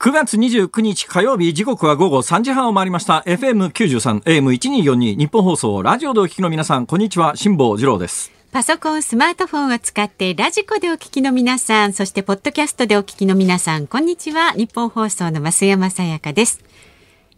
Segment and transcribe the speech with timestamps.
[0.00, 14.52] 9月29日火曜日時刻は午後3時半を回りました FM93 AM1242 ニッポン放送ラジオでお聞きの皆さんこんにちは辛坊治郎ですパソコン、スマートフォンを使ってラジコでお聞きの皆さん、そしてポッドキャストでお聞きの皆さん、こんにちは。
[14.52, 16.64] ニッポン放送の増山さやかです。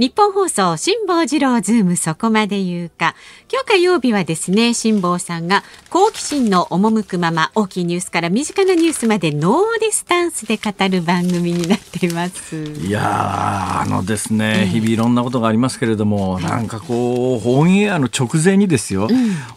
[0.00, 3.14] ニッポン放送辛坊治郎ズームそこまで言うか。
[3.52, 12.56] 今日火曜日はですね辛坊さんが好奇心の赴くまま大きいニュースから身近なニュースまでノーディスタンスで語る番組になっています。
[12.56, 19.06] いやーあのですね、日々いろんなことがありますけれども、なんかこうオンエアの直前にですよ、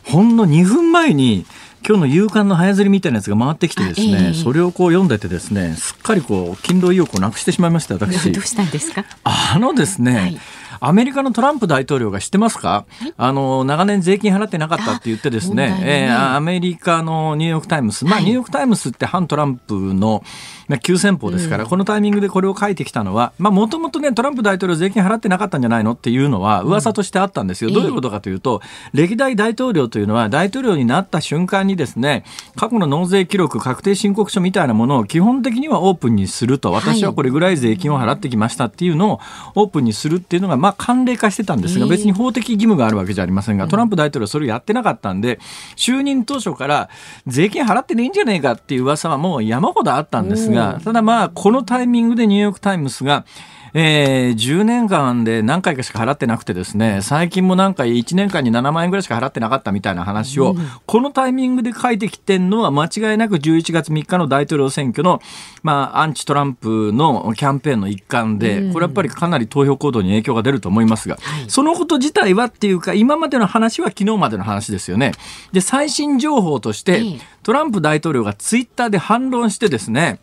[0.03, 1.45] ほんの2分前に
[1.85, 4.33] 今日の夕刊の早刷りみたいなやつが回ってきてですね、あええ。
[4.33, 8.31] それをこう読んでてですねすっかりこう勤労意欲をなくしてしまいました私。
[8.33, 9.03] どうしたんですか？
[9.23, 10.39] あのですね、はい。
[10.79, 12.85] アメリカのトランプ大統領が知ってますか、
[13.17, 15.79] あの長年税金払ってなかったって言ってですねね。
[15.83, 18.23] えーアメリカのニューヨーク・タイムズ、まあ、はい。
[18.23, 28.61] ニューヨーク・タイムズって反トランプの、まあ、急先鋒ですから、このタイミングでこれを書いてきたのはもともとねトランプ大統領税金払ってなかったんじゃないのっていうのは噂としてあったんですよ、どういうことかというと
[28.93, 32.23] 歴代大統領というのは大統領になった瞬間にですね
[32.55, 39.19] 過去の納税記録確定申告書みたいなものを基本的にはオープンにすると私はこれぐらい税金を払ってきましたっていうのを
[39.55, 41.91] オープンにするっていうのがまあ慣例化してたんですがええ。
[41.91, 45.39] 別に法的義務があるわけじゃありませんがトランプ大統領はそれをやってなかったんで
[45.75, 46.89] 就任当初から
[47.27, 50.52] 税金払ってねえんじゃねえかっていう噂はもう山ほどあったんですが
[50.83, 53.25] ただまあこのタイミングでニューヨーク・タイムズが
[53.73, 60.55] えー10年間で何回かしか払ってなくてですね最近もなんか1年間に7万円ぐらいしか払ってなかったみたいな話を、
[60.85, 65.21] このタイミングで書いてきてるのは間違いなく11月3日の大統領選挙の、
[65.63, 75.13] まあ、アンチトランプのキャンペーンの一環で、これやっぱりかなり投票行動に影響が出ると思いますが、そのこと自体はっていうか今までの話は昨日までの話ですよね。
[75.51, 77.19] で最新情報として、ええ。
[77.43, 80.19] トランプ大統領がツイッターで反論してですね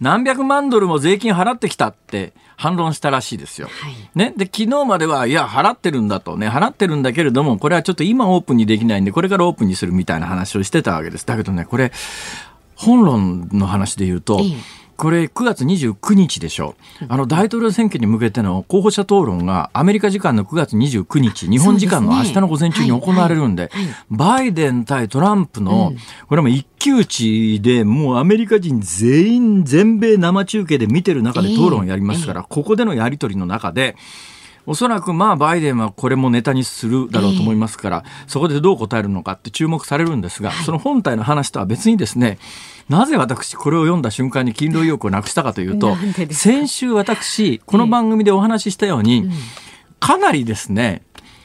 [0.00, 3.68] 何百万ドルも税金払ってきたって反論したらしいですよ。
[3.68, 3.94] はい。
[4.14, 11.26] ね、で昨日まではいや払ってるんだとね払ってるんだけれどもこれはちょっと今オープンにできないんでこれからオープンにするみたいな話をしてたわけです。
[11.26, 11.92] だけどねこれ
[12.76, 16.74] 本論の話で言うと、ええこれ9月29日でしょ
[17.08, 23.94] あの大統領選挙に向けての候補者討論がアメリカ時間の9月29日日本時間の明日の午前中に行われるんではいはい。
[24.10, 25.92] バイデン対トランプの、
[26.28, 33.96] これも一騎打ちでもうアメリカ人全員全米生中継で見てる中で討論をやりますから、ここでのやり取りの中で
[34.66, 42.38] おそらくまあバイデンはこれもネタにするだろうと思いますから、そこでどう答えるのかって注目されるんですが、その本体の話とは別にですね
[42.88, 45.96] なぜ私これを読んだ瞬間に勤労意欲をなくしたかというと
[46.30, 49.28] 先週私この番組でお話ししたように、
[50.00, 51.02] かなりですね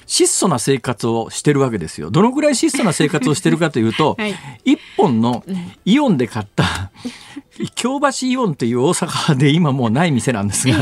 [0.09, 2.09] 質素な生活をしてるわけですよ。
[2.09, 4.35] どのくらい質素な生活をしてるかというと、 はい。
[4.65, 5.43] 一本の
[5.85, 6.89] イオンで買った
[7.75, 10.77] 京橋イオンという大阪で今もうない店なんですが、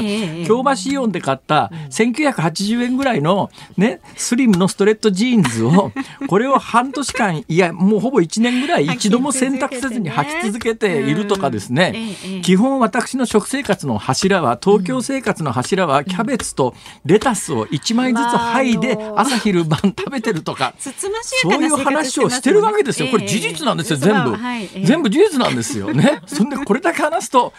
[0.45, 5.91] 京橋イオンで買った1980円ぐらいのねスリムのストレートジーンズを
[6.29, 20.73] これを半年間いやもうほぼ1年ぐらい一度も洗濯せずに履き続けているとかですね、基本私の食生活の柱は東京生活の柱はキャベツとレタスを1枚ずつ剥いで 朝昼晩食べてるとか。
[20.79, 23.09] つつましそういう話をしてるわけですよ。
[23.09, 24.88] これええ事実なんですよ、ええ全部。
[24.88, 26.22] 全部事実なんですよね。
[26.28, 27.53] そんでこれだけ話すと、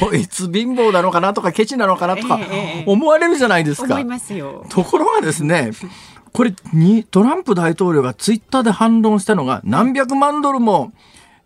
[0.00, 2.38] こいつ貧乏なのかなとかケチなのかなとか
[2.86, 4.04] 思われるじゃないですか思い。
[4.04, 5.72] ますよところがですね、
[6.32, 10.92] これにトランプ大統領がツイッターで反論したのが何百万ドルも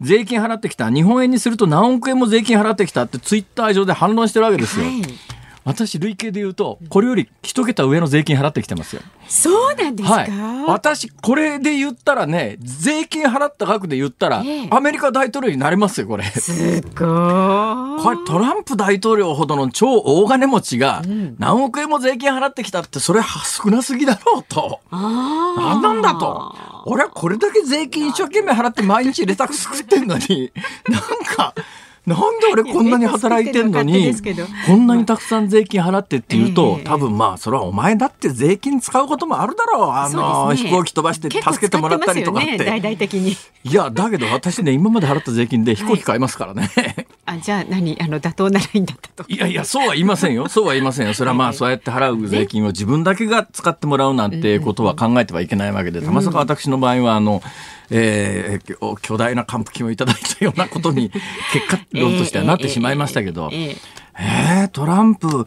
[0.01, 4.85] 税金払ってきた日本円にすると何億円も税金払ってきたってツイッター上で反論してるわけですよ。
[4.85, 5.34] はい
[5.65, 9.03] 私累計で言うとこれより一桁上の税金払ってきてますよ。
[9.27, 10.31] そうなんですか、はい、
[10.67, 16.25] 私これで言ったらね税金払った額で言ったら、ええアメリカ大統領になれますよこれ。
[16.25, 21.03] すごいこれトランプ大統領ほどの超大金持ちが
[21.39, 24.81] 何億円も税金払ってきたってそれは少なすぎだろうと。
[24.91, 26.55] 何なんだと。
[26.87, 30.53] 俺はこれだけ税金一生懸命払って毎日レタス食ってんのに、
[30.89, 31.01] なん
[31.37, 31.55] か、
[32.07, 34.13] なんで俺こんなに働いてんのに
[34.67, 36.85] こんなにたくさん税金払ってって言うと、ええ。
[36.85, 39.91] 多分まあそれはお前だって税金使うこともあるだろう。
[39.91, 42.59] あの、飛行機飛ばして助けてもらったりとかって。
[42.59, 43.33] 大々的に。
[43.33, 46.71] いやだけど私ね今まで払った税金で飛行機買いますからね、
[47.25, 47.97] ああじゃあ何？
[47.99, 49.31] あの妥当なラインだったと。
[49.33, 50.49] いやいや、そうは言いませんよ。
[50.49, 51.15] そうは言いませんよ。
[51.15, 57.43] それはまあ、そうやって払う税金を自分だけが使ってもらうなんてことは考えてはいけないわけで、たまさか私の場合は、あの、
[57.91, 61.11] えー、巨大な還付金をいただいたようなことに、
[61.53, 65.47] 結果論としてはなってしまいましたけど、えー、トランプ、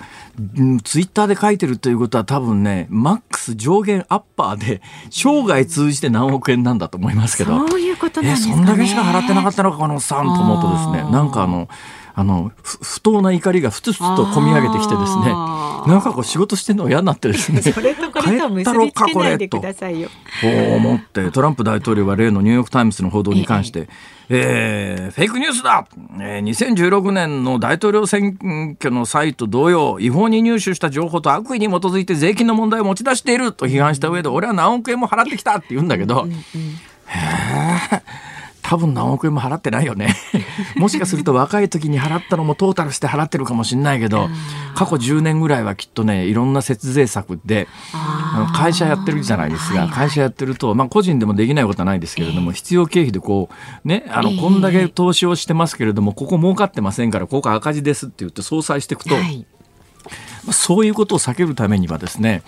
[0.84, 7.68] ツイッターで書いてるということは多分ね、マックス上限アッパーで、生涯通じて何億円なんだと思いますけど。
[7.68, 11.69] そういうことなんですか、ね、えー、そんだけしか払ってなかったのか、このさんと思うとですね、なんかあの、
[12.19, 15.25] あの不当な怒りがふつふつと込み上げてきてですね。
[15.25, 17.61] なんかこう仕事してるの嫌になってですね。
[17.71, 20.09] それとこれと結びつけないでくださいよ。
[20.41, 23.87] こう思ってトランプ大統領は例のニューヨーク・タイムズの報道に関して、
[24.29, 25.09] ええ。
[25.09, 25.85] ー、フェイクニュースだ、
[26.19, 28.35] えー、2016年の大統領選
[28.79, 36.41] 挙の際と同様違法に入手した情報と悪意に基づいて税金の問題を持ち出していると批判した上で俺は何億円も払ってきたって言うんだけど、うんうん、へ
[37.91, 38.26] え
[38.67, 40.13] 多分何億円も払ってないよね。
[40.75, 44.29] もしかすると若い時に払ったのもトータルして払ってるかもしれないけど
[44.75, 47.69] 過去10年ぐらいはきっとねいろんな節税策で
[48.53, 53.47] 会社やってるじゃないですが、会社やってると、まあ、個人でもできないことはないですけれども、必要経費でこ
[53.85, 59.15] うねあのこんだけ投資をしてますけれどもここ儲かってませんからここ赤字ですって言って相殺していくと、
[60.51, 62.43] そういうことを避けるためにはですね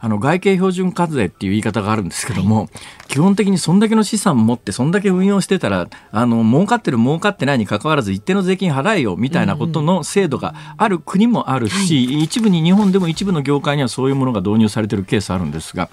[0.00, 2.68] あの外形標準課税っていう言い方があるんですけども、はい、
[3.08, 15.90] 基本的にそんだけの資産を持ってそんだけ運用してたらあの儲かってる儲かってないにかかわらず一定の税金払えよみたいなことの制度がある国もあるし、うんうん、一部に日本でも一部の業界にはそういうものが導入されてるケースあるんですが。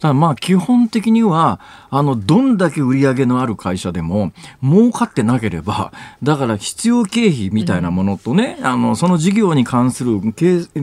[0.00, 1.60] ただまあ基本的には
[1.90, 4.32] あのどんだけ売り上げのある会社でも
[4.62, 10.20] 儲かってなければだから必要経費みたいなものとね、うん、あのその事業に関する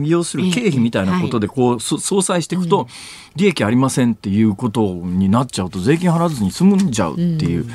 [0.04, 2.88] 要する経費みたいなことでこう、相殺していくと
[3.36, 7.62] 利益ありませんっていうことになっちゃうと税金払わずに済むんじゃうっていう。
[7.62, 7.70] うん。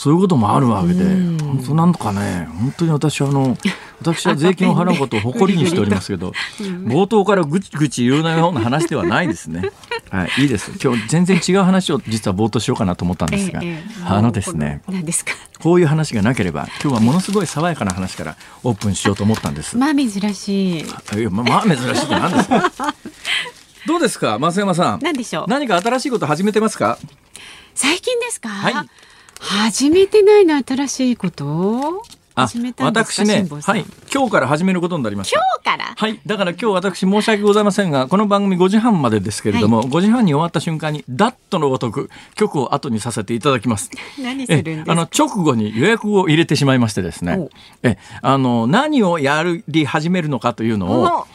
[0.00, 1.04] そういうこともあるわけで、
[1.44, 3.58] 本当なんとかね、本当に私はあの、
[4.00, 9.70] 私は税金を払うことを 誇りにしておりますけど、冒頭からぐちぐち言うような話ではないですね。
[10.10, 10.72] はい、いいです。
[10.82, 13.60] 今日全然違う話を実は冒頭しようかなと思ったんですが、
[14.06, 14.82] あのですね、
[15.60, 19.76] こういう話がなければ、今日はものすごい爽やかな話からオープンしようと思ったんです。
[19.76, 20.80] まあ珍しい。
[20.80, 20.84] い
[21.22, 22.72] やまあ珍しいって何ですか。
[23.86, 24.98] どうですか、増山さん？
[25.00, 25.44] 何でしょう？
[25.50, 26.98] 何か新しいこと始めてますか？
[27.74, 28.48] 最近ですか？
[28.48, 28.74] はい。
[29.38, 32.02] 始めてないの新しいこと？
[32.34, 35.38] 私ね、はい、今日から始めることになりました。
[35.64, 35.94] 今日から？
[35.96, 43.90] はい、だから今日私申し訳ございませんが、この番組5時半までですけれども、はい、5時半に終わった瞬間に、ダットのごとく曲を後にさせていただきます。
[44.22, 47.48] 何するんですあの、直後に予約を入れてしまいましてですね、
[47.82, 51.26] え、あの、何をやり始めるのかというのを、あ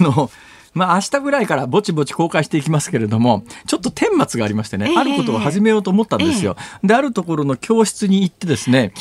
[0.00, 0.30] の、
[0.74, 6.56] まあ明日ぐらいからぼちぼち公開していきますけれども、ちょっと顛末がありましてね、えー、あることを始めようと思ったんですよ。
[6.82, 8.92] えー、で、あるところの教室に行ってですね、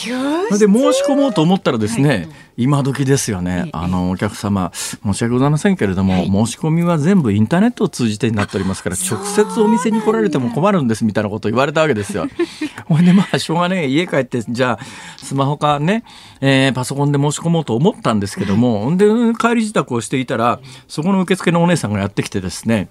[0.52, 2.30] で申し込もうと思ったらですね、はい。
[2.58, 3.70] 今時ですよね。
[3.74, 12.28] あの、お客様、申し訳ございませんけれども、はい、申し込みは全部インターネットを通じてになっておりますから、直接お店に来られても困るんですみたいなことを言われたわけですよ。
[12.86, 14.86] ほいで、まあ、しょうがねえ、家帰って、じゃあ、
[15.18, 16.04] スマホかね、
[16.46, 19.06] えー、パソコンで申し込もうと思ったんですけども、で、
[19.40, 20.60] 帰り支度をしていたら、
[20.90, 22.90] そこの受付のお姉さんがやってきてですね、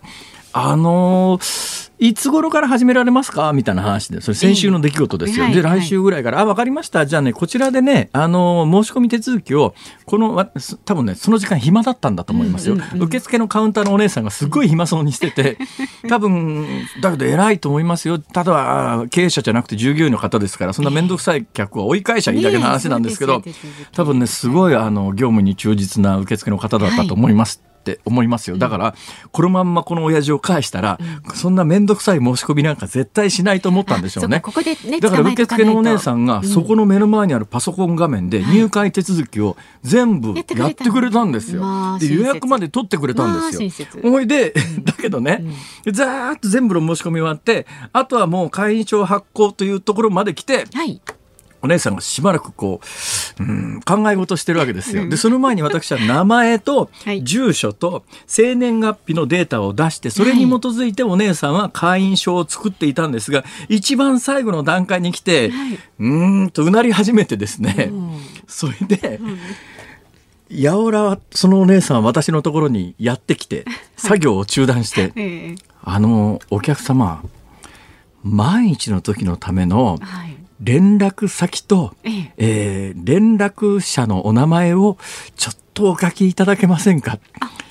[0.53, 3.53] あのーいつ頃から始められますか？
[3.53, 5.49] みたいな話で、それ先週の出来事ですよ。
[5.51, 7.07] で、来週ぐらいから、あ、わかりました。
[7.07, 9.73] じゃあね、こちらでね、あの、申し込み手続きを、
[10.05, 10.45] この、
[10.85, 12.77] 多分ね、その時間暇だったんだと思いますよ。
[12.99, 15.59] 受付のカウンターのお姉さんがすごい暇そうにしてて、
[16.09, 16.67] 多分、
[17.01, 18.19] だけど偉いと思いますよ。
[18.19, 23.45] ただ、経営者じゃなくて従業員の方ですから、そんな面倒くさい客は追い返しゃいいだけの話なんですけど、
[23.93, 27.63] 多分ね、すごい、あの、業務に忠実な受付の方だったと思います。
[27.83, 28.57] って思いますよ。
[28.57, 28.95] だから
[29.33, 30.99] このまんまこの親父を返したら、
[31.35, 34.41] そんな面倒くさい申し込みなんか絶対しないと思ったんでしょうね。
[34.41, 41.63] ここでねだから受付のお姉さんがそこの目の前にあるパソコン画面で入会手続きを全部やってくれたんですよ。
[41.99, 43.89] で予約まで取ってくれたんですよ。
[44.03, 45.45] 思いで、だけどね、
[45.91, 51.01] ざーっと全部の申し込み終わってあとはもう会員証発行というところまで来て、はい
[51.63, 52.81] お姉さんがしばらくこ
[53.39, 55.09] う、うん、考え事してるわけですよ。
[55.09, 56.91] で、その前に私は名前と
[57.23, 65.53] 住所と生年月日のデータを出して、それに基づいてお姉さんは会員証を作っていたんですが、一番最後の段階に来て、
[66.01, 67.93] うんとうなり始めてですね、
[68.49, 69.21] それで、
[70.51, 73.65] やおらはそのお姉さんは私のところにやってきて
[73.97, 77.23] 作業を中断して、あのお客様
[78.25, 82.33] 万一の時のための、はい連絡先と、ええ。
[82.37, 84.97] えー、連絡者のお名前を
[85.37, 87.19] ちょっとお書きいただけませんか、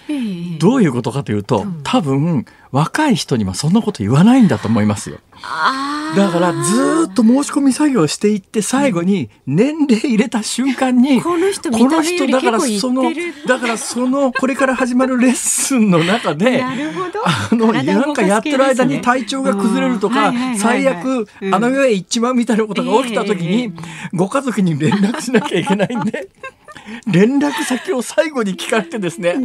[0.10, 5.20] ええ、どういうことかというと、多分若い人にはそんなこと言わないんだと思いますよ。
[6.16, 13.04] だからずっと申し込み作業をしていって最後に年齢入れた瞬間に、 この人この人だからその
[13.48, 17.22] だからそのこれから始まるレッスンの中で なるほど。
[17.24, 23.74] あのなんかやってる間に体調が崩れるとか最悪あの世へ行っちまうみたいなことが起きた時に
[24.14, 26.30] ご家族に連絡しなきゃいけないんで。
[27.08, 29.36] 連絡先を最後に聞かれてですね。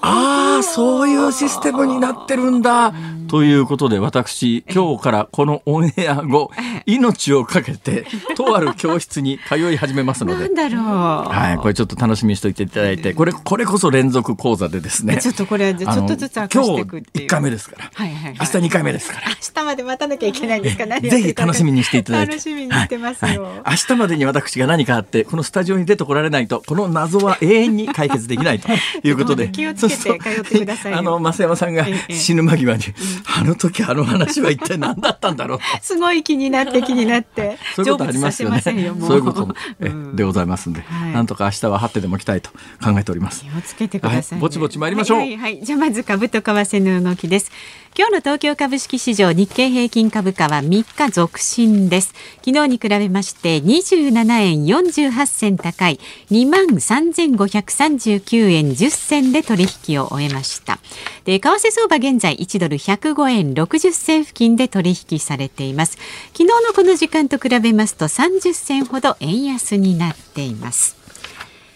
[0.00, 2.92] ああそういうシステムになってるんだ。
[3.28, 6.50] ということで私今日からこのオンエア後
[6.86, 10.44] 命をかけてとある教室に通い始めますので。
[10.54, 15.18] はいこれちょっと楽しみにしておいていただいてこれこれこそ連続講座でですね。
[15.18, 17.26] ちょっとこれちょっとずつ明かしていくっていう。
[17.26, 19.28] 今日1回目ですから、はいはいはい、明日2回目ですから。
[19.28, 22.32] 明日まで待たなきゃいけないんですかぜひ楽しみにしていただいて。
[22.32, 28.68] 楽しみにしてますよ、はい、明日までに私が何かあってこのスタジオに出てこられないとこの謎は永遠に解決できないと
[29.04, 29.10] い。
[29.12, 29.48] うことで。
[29.48, 32.82] 気をつけて通ってくださいあの増山さんが死ぬ間際に、
[33.38, 35.58] あの時あの話は一体何だったんだろう？
[35.80, 37.58] すごい気になって気になって。
[37.76, 38.60] そういうことありますよね。
[38.60, 39.54] そういうこと
[40.14, 42.50] でございますんで、はい、なんとか明日は張ってでも来たいと
[42.82, 43.44] 考えております。
[43.44, 44.24] 気をつけてください、ね。
[44.32, 47.52] はい、ぼちぼち参りましょう、はい、はい、じゃあまず株と為替の動きです。
[47.96, 52.12] 今日の東京株式市場日経平均株価は3日続伸です。
[52.44, 56.00] 昨日に比べまして27円48銭高い。
[56.32, 60.78] 2万3539円10銭で取引を終えました。
[61.24, 65.98] で為替相場現在1ドル105円60銭付近で取引されています。
[66.32, 70.96] 昨日のこの時間と比べますと30銭ほど円安になっています。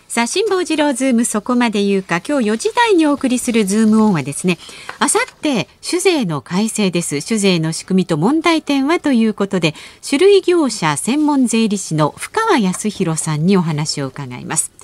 [0.08, 2.22] さあ辛坊治郎ズームそこまで言うか。
[2.26, 4.58] 今日4時台にお送りするズームオンはですね
[4.98, 7.20] あさって酒税の改正です。
[7.20, 9.74] 酒税の仕組みと問題点はということで
[10.06, 14.77] 種類業者専門税理士の深川康弘さんにお話を伺います。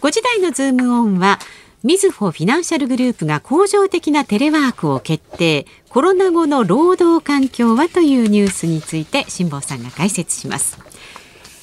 [0.00, 1.38] 5時台のズームオンは
[1.82, 10.78] みずほフィナンシャルグループが恒常的なテレワークを決定コロナ後の労働環境はというニュースについて辛坊さんが解説します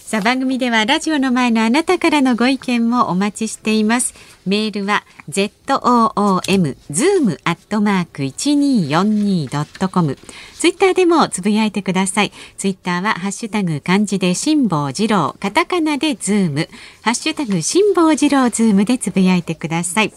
[0.05, 4.13] さあ番組ではラジオの前のあなたからのご意見もお待ちしています。
[4.45, 10.17] メールは z o o m zoom アットマーク一二四二ドットコム。
[10.53, 12.31] ツイッターでもつぶやいてください。
[12.57, 16.69] ツイッターはハッシュタグ漢字で辛坊治郎、カタカナでズーム、
[17.01, 20.13] ハッシュタグ辛坊治郎ズームでつぶやいてください。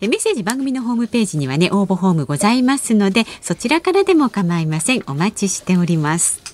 [0.00, 6.53] メッセージ番組のホームページにはね応募フォームございますのでそちらからでも構いませんお待ちしております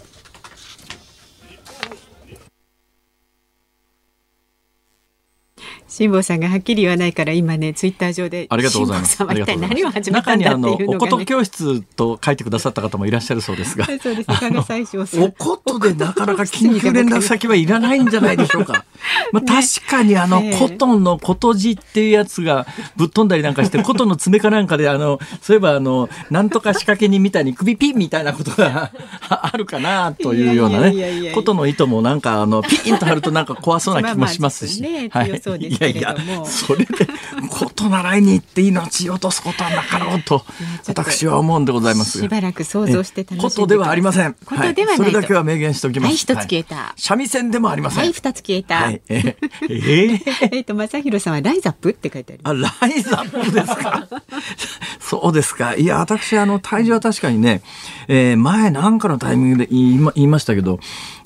[5.91, 7.13] 辛坊さんがはっきり言わない。
[7.13, 9.01] から今ねツイッター上でありがとうござい。
[9.01, 9.23] ます。
[9.23, 10.61] 一体何を始めたんだってい。
[10.61, 12.37] うのが、ね、おこと教室と書い。
[12.37, 13.11] てくださった方もい。
[13.11, 17.67] らっしゃるそうですが、そうです加賀最初おことでなかなか緊急連絡先はい。
[17.67, 18.03] らない。
[18.05, 18.37] んじゃない。
[18.37, 18.85] でしょうか。
[19.33, 22.07] まあ確かにあの、ね、コトンのことじってい。
[22.09, 22.67] うやつが
[22.97, 25.59] ぶっ飛んだりなんかしてコトンの爪かなんかであのそうい。
[25.59, 27.45] えばあのなんとか仕掛け人みたい。
[27.45, 28.25] に首ピンみたい。
[28.25, 28.93] なことが
[29.29, 30.49] あるかなとい。
[30.51, 31.33] うようなね。
[31.35, 34.83] コトの糸もなんかあのピンと張るとなんか怖そうな気もしますし。
[34.83, 35.41] まあまあね、はい。
[35.81, 37.07] いやいやそれで
[37.49, 40.45] こと習いに行って命を落とすことはなかろうと
[40.87, 42.21] 私は思うんでございます。
[42.21, 44.35] しばらく想像して楽しことではありません。
[44.45, 46.09] ことでは、い、それだけは明言しておきます。
[46.09, 47.99] はい一つ消えた、はい、三味線でもありません。
[48.01, 49.69] はい二つ消えた、はい、えー、え。
[50.17, 54.09] ー、 えっと正弘さんはライザップって書いてあるあライザップですか。
[55.01, 55.75] そうですか。
[55.77, 57.63] いや私あの体重は確かにね、
[58.09, 60.79] えー、前なんかのタイミングで言いま言いましたけど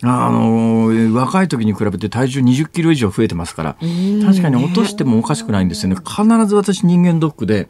[0.07, 3.77] あの若い時に比べて体重20キロ以上増えてますから
[4.25, 5.97] 確かに落としてもおかしくないんですよね。
[5.97, 7.69] 必ず私人間ドックで、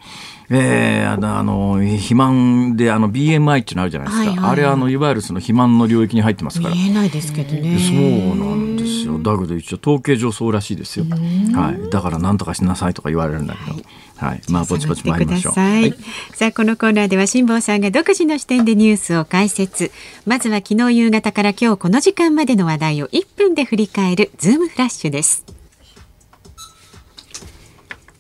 [0.50, 4.38] えー、あの肥満であの BMI っていうのあるじゃないですか、はいはい。
[4.38, 6.74] はい、あれあのいわゆるその肥満の領域に入ってますから。
[6.74, 7.78] 見えないですけどね。
[7.78, 9.18] そうなんですよ。
[9.18, 13.84] だけど一応統計上そうらしいですよ、はい、だから何とかしなさいとか言われるんだけど、はい
[14.16, 15.54] はい、まあぼちぼち参りましょう。
[15.54, 15.92] はい、
[16.34, 19.90] さあこのコーナーでは辛坊さんが独自の視点でニュースを解説。
[20.24, 25.44] まずは昨日夕方から今日この時間までの話題を1分で振り返るズームフラッシュです。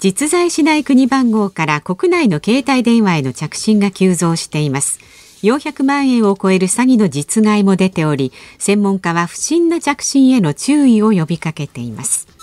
[0.00, 4.98] 実在しない国番号から国内の携帯電話への着信が急増しています。
[5.42, 12.33] 400万円を超える詐欺の実害も出ており、専門家は不審な着信への注意を呼びかけています。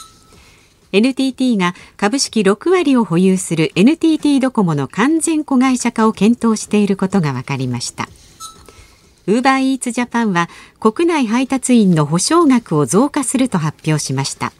[0.92, 8.10] NTT が株式6割を保有する NTT ドコモの完全子会社化を検討していることが分かりました。
[9.28, 14.52] ウーバーイーツジャパンは国内配達員の保証額を増加すると発表しました。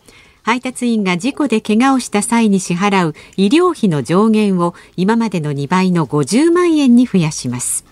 [0.44, 7.86] 配達員が事故で怪我をした際に支払う医療費の上限を今までの2倍の50万円に増やします。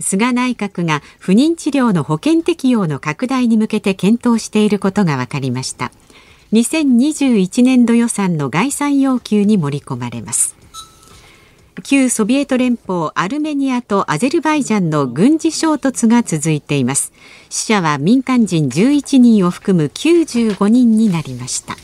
[0.00, 5.92] 菅内閣が不妊治療の保険適用の拡大に向けて検討していることが分かりました。
[6.54, 10.54] 2021年度予算の概算要求に盛り込まれます。
[11.82, 17.12] 旧ソビエト連邦アルメニアとアゼルバイジャンの軍事衝突が続いています。
[17.50, 21.74] 死者は民間人11人を含む95人になりました。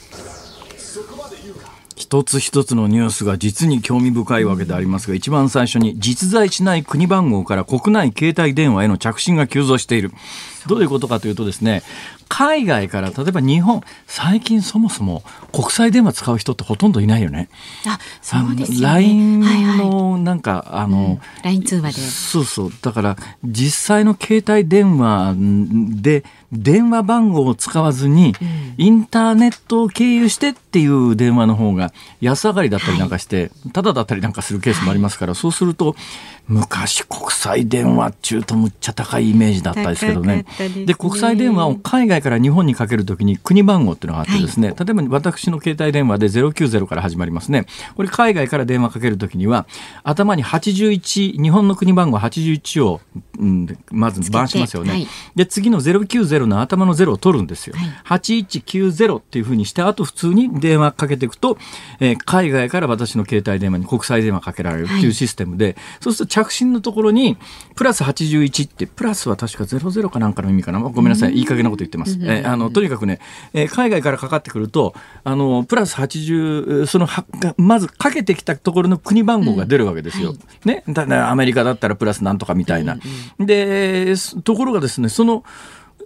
[1.96, 10.12] 一つ一つのニュースが実に興味深いわけでありますが、一番最初に実在しない国番号から国内携帯電話への着信が急増している。
[10.66, 11.82] どういうことかというとですね、
[12.28, 17.48] 海外から例えば日本最近そもそも国際電話使う人ってほとんどいないよね。
[17.86, 18.80] あそうですね。
[18.80, 21.92] LINE のなんか、はいはい、あの、うん、LINE 通話で。
[21.92, 22.72] そうそう。
[22.82, 35.96] だから実際の携帯電話で電話番号を使わずに、うん、インターネットを経由してっていう電話の方が安上がりだったりなんかして、はい、ただだったりなんかするケースもありますから、はい、そうすると
[36.50, 40.44] 昔国際電話中とむっちゃ高いイメージだったですけどね。
[40.58, 47.66] で、ね、国際電話を海外から日本にかけるときに国番号っていうのがあってですね、はい、例えば私の携帯電話で090から始まりますね。
[47.96, 49.66] これ海外から電話かけるときには
[50.02, 53.00] 頭に81、日本の国番号81を、
[53.38, 54.90] うん、まず番しますよね。
[54.90, 57.76] はい、で、次の090の頭の0を取るんですよ。
[57.76, 61.58] はい、8190っていうふうにして、あと普通に電話かけていくと、
[62.00, 67.36] えー、海外から私の携帯電話に国際電話かけられるっていうシステムで、そうすると着信のところに、
[67.74, 70.80] プラス81って、プラスは確か00かなんかの意味かな。
[70.80, 71.34] ごめんなさい。
[71.34, 72.18] いい加減なこと言ってます。
[72.22, 73.20] えあの、とにかくね、
[73.52, 74.94] えー、海外からかかってくると、
[75.24, 77.08] あの、プラス80、その、
[77.56, 80.30] まずかけてきたところの国番号が出るわけですよ。
[80.30, 80.84] うんはい、ね。
[80.88, 82.98] だアメリカだったらプラスなんとかみたいな。
[83.38, 85.44] で、ところがですね、その、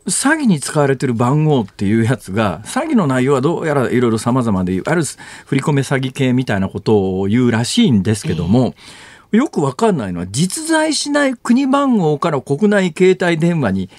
[0.07, 5.03] 詐欺に使われてる番号っていうやつが、詐欺の内容はどうやらいろいろ様々で、ある
[5.47, 13.91] 振り込め詐欺系みたいなことを言うらしいんですけども、えーよくわかんないのは、実在しない国番号から国内携帯電話に、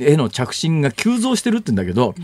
[0.00, 2.14] への着信が急増してるって言うんだけど、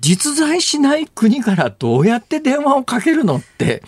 [0.00, 3.82] 実在しない国からどうやって電話をかけるのって、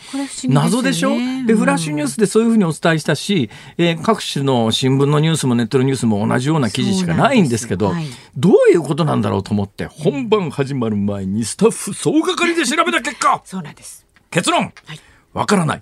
[0.48, 1.10] 謎でしょ？
[1.46, 3.48] で、フラッシュニュースでそういうふうにお伝えしたし、
[3.78, 14.04] えー、各種の新聞のニュースもネットのニュースも同じような記事しかないんですけど、はい、どういうことなんだろうと思って、本番始まる前にスタッフ総がかりで調べた結果、そうなんです。
[14.30, 15.00] 結論、はい
[15.32, 15.80] わからない。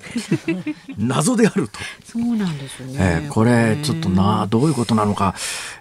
[0.99, 1.79] 謎であると。
[2.05, 5.35] そうなんですね、えー、これちょっとなどういうことなのか、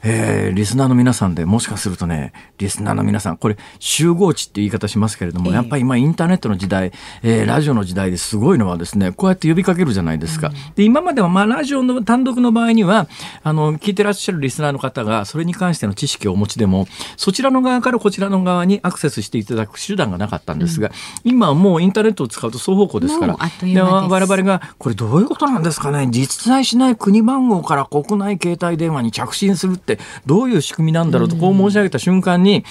[0.04, 6.92] えー、リスナーの皆さんでもしかするとねリスナーの皆さんこれ集合値って言い方しますけれども、えー、やっぱり今インターネットの時代、
[7.24, 13.08] えー、ラジオの時代ですごいのはですねこうやって呼びかけるじゃないですか、うん、で今まではまあラジオの単独の場合には
[13.44, 20.90] あの聞いてらっしゃるリスナーの方がそれに関しての知識をお持ちでもそちらの側からこちらの側にアクセスしていただく手段がなかったんですが、
[21.24, 32.66] うん、今はもうインターネットを使うと双方向ですからで我々がこれどういうことなんですかね実在しない国番号から国内携帯電話に着信するってどういう仕組みなんだろうとこう申し上げた瞬間に、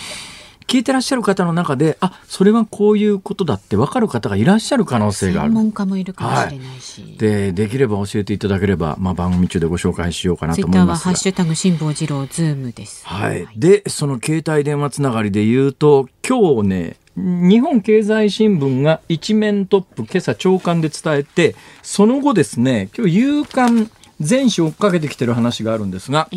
[0.67, 5.51] 聞いてらっしゃる方の中で、あ、それはこういうことだって分かる方がいらっしゃる可能性がある。
[5.51, 7.03] 専門家もいるかもしれないし。
[7.03, 13.07] はい、で、できれば教えていただければ、まあ番組中でご紹介しようかなと思いますハッシュタグ辛坊治郎ズームです。
[13.07, 13.47] はい。
[13.57, 26.29] で、その携帯電話つながりで言うと、今日ね、日本経済新聞が一面トップ、今朝朝刊で伝えて、その後ですね、今日夕刊全紙追っかけてきてる話があるんですが、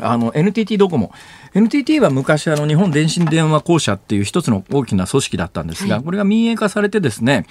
[0.00, 1.12] あの NTT ドコモ。
[1.54, 7.44] NTT は昔あの日本電信電話公社っていう一つの大きな組織だったんですが、はい、これが民営化されてですね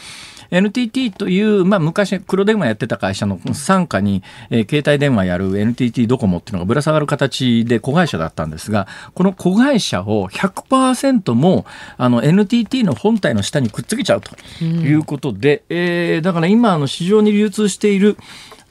[0.52, 11.66] NTT という、まあ、昔黒電話やってた会社の傘下に、えー、携帯電話やる NTT ドコモっていうのがぶら下がる形で子会社だったんですがこの子会社を100%も
[11.98, 18.18] あの NTT の本体の下にくっつけちゃうということで、うん、えー、だから今あの市場に流通している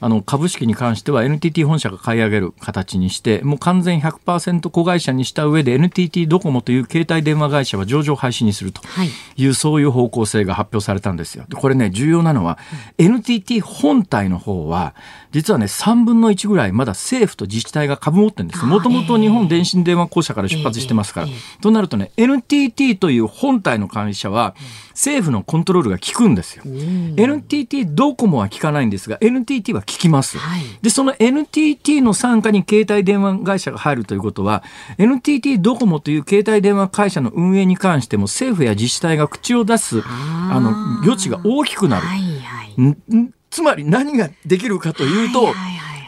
[0.01, 8.81] あの株式に関しては NTT 本社が買い上げる形にして、もう完全100%子会社にした上で NTT ドコモという携帯電話会社は上場廃止にすると。
[9.05, 9.09] い。
[9.45, 11.45] う、はい、そういう方向性が発表されたんですよ。
[11.49, 12.59] でこれね、重要なのは、
[12.99, 14.95] うん、NTT 本体の方は、
[15.33, 18.65] 実はね、3分の1ぐらいまだ政府と自治体が株持ってるんです。
[18.65, 21.27] もともと日本電信電話公社から出発してますから。
[21.61, 24.55] となるとね、NTT という本体の会社は、
[24.91, 26.65] 政府のコントロールが効くんですよ。
[26.65, 30.39] NTT ドコモは効かないんですが、NTT は効きます。
[30.39, 34.63] はい、で、その NTT の傘下に携帯電話会社が入るということは、
[34.97, 40.71] NTT ドコモという携帯電話会社の運営に関しても政府や自治体が口を出すあの
[41.03, 42.07] 余地が大きくなる。
[42.07, 45.55] はいはいつまり何ができるかというと、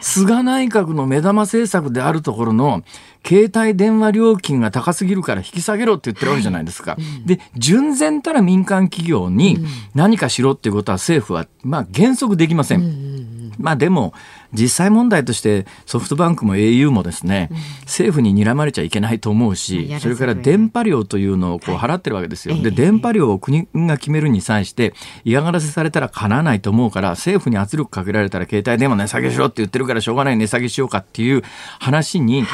[0.01, 2.83] 菅内閣の目玉政策であるところの
[3.25, 6.91] 携帯電話料金が高すぎるから引き下げろって言ってるわけじゃないですか。
[6.91, 9.59] はいうん、で、純然たら民間企業に
[9.93, 12.81] 何かしろっていうことは政府は、まあ原則できません。
[12.81, 14.13] うんうんうん、まあでも、
[14.53, 22.55] 実際問題としてソフトバンクも au もですね、うん、政府に睨まれちゃいけないと思うし、それから電波料というのをこう払ってるわけですよ。
[22.55, 31.43] はい、で、電波料を国が決めるに際して嫌がらせされたらかなわないと思うから、政府に圧力かけられたら携帯電話値下げしろって言ってるからしょうがない値下げしようかっていう
[31.79, 32.47] 話に、はい。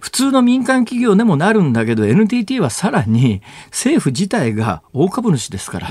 [0.00, 5.88] 普通の民間企業でもなるんだけど NTT はさらに政府自体が大株主ですから。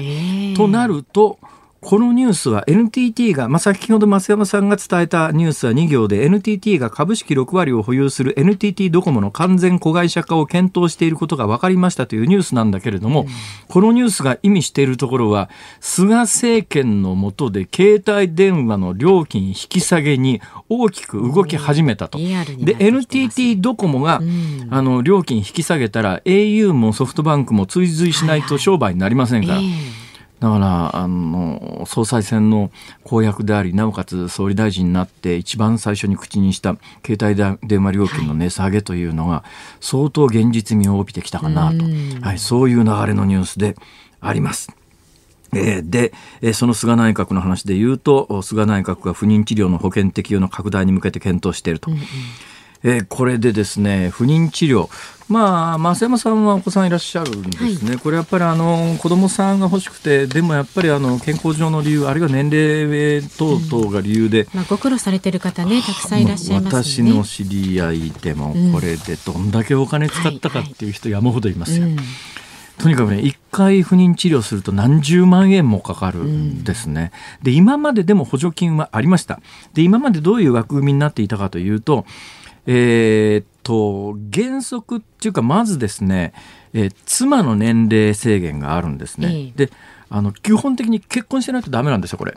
[0.58, 1.40] となると
[1.82, 13.28] このニュースは NTT が、まあ、先ほど増山さんが伝えたニュースは2行で NTT が株式6割を保有する NTT ドコモの完全子会社化を検討していることが分かりましたというニュースなんだけれども、うん、
[13.67, 20.39] このニュースが意味しているところは菅政権の下で携帯電話の料金引き下げに
[20.70, 22.20] 大きく動き始めたと。
[22.20, 29.58] で NTT ドコモが、うん、あの料金引き下げたら au もソフトバンクも追随しないと商売になりませんから。
[29.58, 30.11] えー
[30.42, 32.72] だからあの総裁選の
[33.04, 39.44] 公約でありなおかつ総理大臣になって一番最初に口にした携帯電話料金の値下げというのが
[39.80, 41.86] 相当現実味を帯びてきたかなと、
[42.26, 43.76] はい、そういう流れのニュースで
[44.20, 44.76] あります。
[45.54, 46.14] えで、
[46.54, 51.92] その菅内閣の話で言うと菅内閣が不妊治療の保険適用の拡大に向けて検討していると。
[51.92, 52.04] うんうん
[52.84, 54.89] えー、これでですね不妊治療。
[55.32, 71.84] まあ増山さんはお子さんいらっしゃるんですね、はい、これやっぱりあの子供さんが欲しくてでもやっぱりあの健康上の理由あるいは年齢等々が理由で、うん、まあ、ご苦労されてる方ねたくさんいらっしゃいます、ね、私の知り合いでもこれでどんだけお金使ったかっていう人山ほどいますよ。
[71.84, 72.06] はいはい
[72.82, 77.12] とにかくね1回不妊治療すると何十万円もかかるんですね。
[77.39, 79.39] うん、で今まででも補助金はありました。
[79.76, 82.06] で今までどういう枠組みになっていたかというと
[82.65, 86.34] えー、っと原則っていうかまずですね、
[86.74, 89.28] えー、妻の年齢制限があるんですね。
[89.28, 89.71] えー、で
[90.10, 92.36] あの基本的に結婚してないとダメなんですよこれ。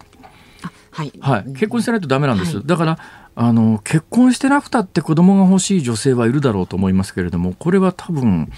[0.91, 2.99] はい、はい、結婚してないとダメなんです、はい、だから
[3.35, 8.53] あの結婚してなくたって子供が欲しい女性はいるだろうと思いますけれどもこれは多分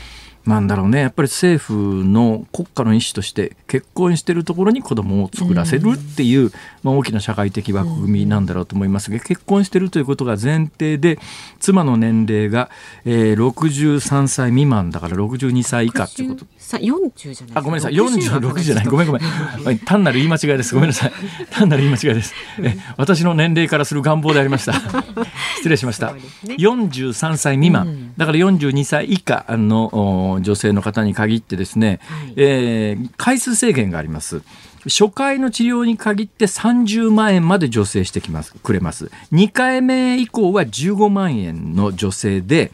[0.46, 1.00] なんだろうね。
[1.00, 6.52] やっぱり政府の国家の意思として結婚してるところに子供を作らせるっていう、うん、
[6.84, 11.18] まあ、大きな社会的枠組みなんだろうと思いますが、結婚してるということが前提で
[11.58, 12.70] 妻の年齢が、
[13.04, 16.46] えー、63歳未満だから62歳以下っていうこと。
[16.74, 17.94] 40じゃないあごめんなさい。
[17.94, 18.86] 46じゃない。
[18.86, 19.22] ごめんごめん。
[19.86, 20.74] 単なる言い間違いです。
[20.74, 21.12] ごめんなさい。
[21.50, 22.34] 単なる言い間違いです。
[22.62, 24.74] え私の年齢からする願望でありました。
[25.58, 26.20] 失礼しました、ね、
[26.58, 34.42] 43歳未満、うん、だから42歳以下の女性の方に限ってですね、はい、えー、回数制限があります。
[34.88, 39.10] 初回の治療に限って30万円まで助成してきますくれます。
[39.32, 42.70] 2回目以降は15万円の助成で、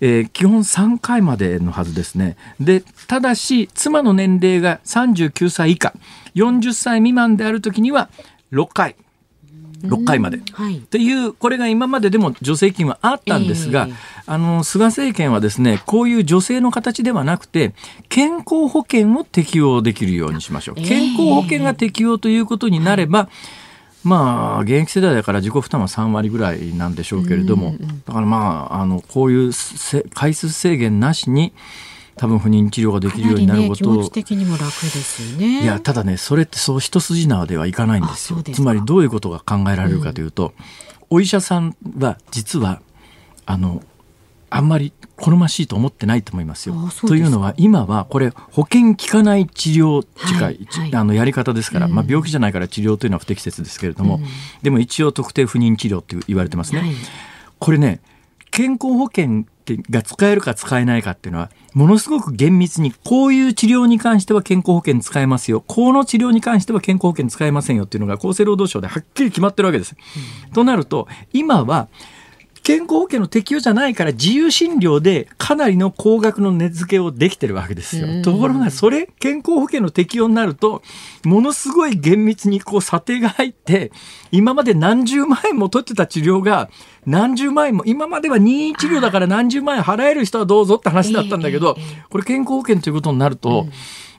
[0.00, 2.36] えー、基本3回までのはずですね。
[2.60, 5.92] で、ただし、妻の年齢が39歳以下、
[6.34, 8.08] 40歳未満であるときには
[8.52, 8.96] 6回。
[9.82, 13.94] 6回まで、はい、っていうこれが今まででも助成金はあったんですが、えー、
[14.26, 17.74] あの菅政権はですねこういう助成の形ではなくて
[18.08, 23.28] 健康保険を適用できるようにしましょう、健康保険が適用ということになれば、
[24.04, 29.52] まあ、現役世代だから自己負担は3割ぐらいなんでしょうけれども、だからまあ、あのこういう
[30.14, 31.52] 回数制限なしに、
[32.18, 35.62] 多分不妊治療ができるようになることを、ね、的にも楽ですよね。
[35.62, 38.42] いやただねそれってそう一筋縄ではいかないんですよ。
[38.42, 40.52] つまりどういうことが考えられるかというと、
[41.10, 42.82] うん、お医者さんは実は
[43.46, 43.82] あの
[44.50, 46.76] あんまり好ましいと思ってないと思いますよ。
[47.06, 54.24] というのは今はこれ保険効かない治療近い、はいはい、あのやり方ですから、うん、まあ、病気じゃないから治療というのは不適切ですけれども、うん、
[54.62, 56.80] でも一応特定不妊治療って言われてますね。
[56.80, 56.90] はい、
[57.58, 58.00] これね
[58.50, 59.44] 健康保険
[59.90, 65.62] が使えるか使えないかっていうのはものすごく厳密にこういう治療に関しては健康保険使えますよ。
[65.66, 69.96] この治療に関しては健康保険使えませんよっていうのが厚生労働省ではっきり決まってるわけです。
[70.46, 71.88] うん、となると今は
[72.68, 78.22] 健康保険の適用じゃないから自由診療でかなりの高額の値付けをできてるわけですよ。
[78.22, 80.82] ところがそれ健康保険の適用になると
[81.24, 83.90] ものすごい厳密にこう査定が入って
[84.32, 86.68] 今まで何十万円も取ってた治療が
[87.06, 91.74] 何十万円も今までは任意治療だから何十万円払える人はどうぞって話だったんだけど
[92.10, 93.66] これ健康保険ということになると。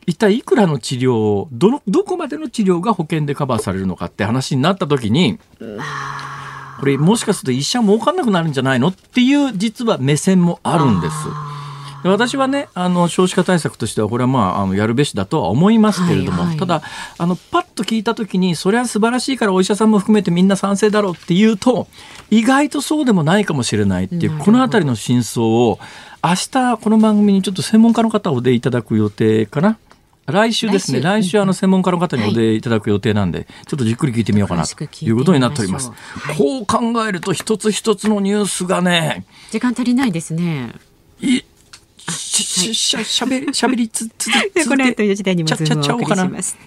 [0.07, 5.37] 一体いくらの治療をどのどこまでの治療が保険でカバーされるのかって話になった時に。
[6.79, 11.15] これもしかすると医者儲かんなくなるんじゃないのっていう実は目線もあるんです。
[12.03, 16.81] 私はねあの少子化対策としてはこれはまああのやるべしだとは思いますけれども、はいはい、ただ
[17.17, 21.87] あのパッと聞いた時にそれは素晴らしいからお医者さんも含めてみんな賛成だろうっていうと
[22.29, 25.79] 意外とそうでもないかもしれないっていうこの辺りの真相を
[26.23, 29.77] 明日この番組にちょっと専門家の方をお出いただく予定かな。
[30.31, 31.01] 来週ですね。
[31.01, 35.91] 来週、あの専門家の方にお出いただく予定なんで、はい、ちょっとじっくり聞いてみようかなということになっております。
[35.91, 40.73] はい、こう考えると一つ一つのニュースがね、時間足りないですね。
[41.21, 41.41] い
[42.11, 44.29] し、しゃ、しゃべり、つつ
[44.67, 46.57] この後4時台にもズームをお送りします。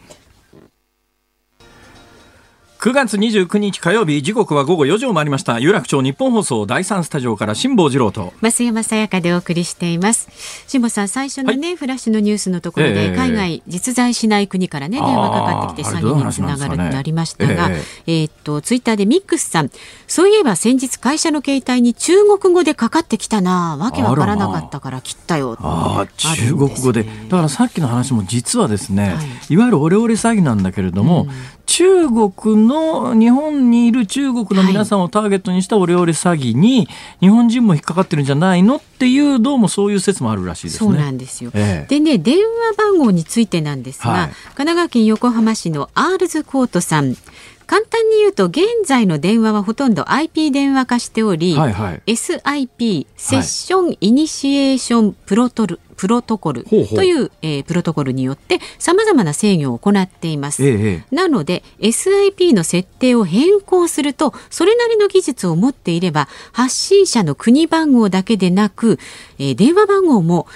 [2.83, 5.61] 9月29日火曜日時刻は午後4時を回りました。
[5.61, 8.33] 有楽町日本放送第3スタジオから辛坊治郎と。
[8.43, 10.29] 増山さやかでお送りしています。
[10.67, 19.71] 辛坊さん最初のね、はい、フラッシュのニュースのところで、えー、海外実在しない国からね電話かかってきて詐欺につながるとなりましたが、えー、えー、っとツイッターでミックスさん。
[20.09, 23.77] そういえば先日会社の携帯に中国語でかかってきたな。
[23.77, 25.57] わけわからなかったから切ったよ。
[25.61, 27.05] あ、あ中国語で。
[27.05, 32.31] だからさっきの話も実はですね、はい、いわゆるオレオレ詐欺なんだけれども、うん中国
[32.69, 36.87] の日本にいる中国の皆さんをターゲットにしたオレオレ詐欺に
[37.21, 40.91] 日本人も引っかかってるんじゃないのっていうどうもそういう説もあるらしいですね。
[40.91, 41.51] そうなんですよ。
[41.55, 47.17] ええ、でね電話番号についてなんですが、はい、神奈川県横浜市のアールズコートさん
[47.73, 68.99] 簡単に言うと現在の電話はほとんど IP 電話化しており、はいはい、SIP セッションイニシエーションプロトル、プロトコルという、えー、プロトコルによってさまざまな制御を行っています、ええ、なので SIP の設定を変更するとそれなりの技術を持っていれば発信者の国番号だけでなく、
[69.39, 70.47] えー、電話番号も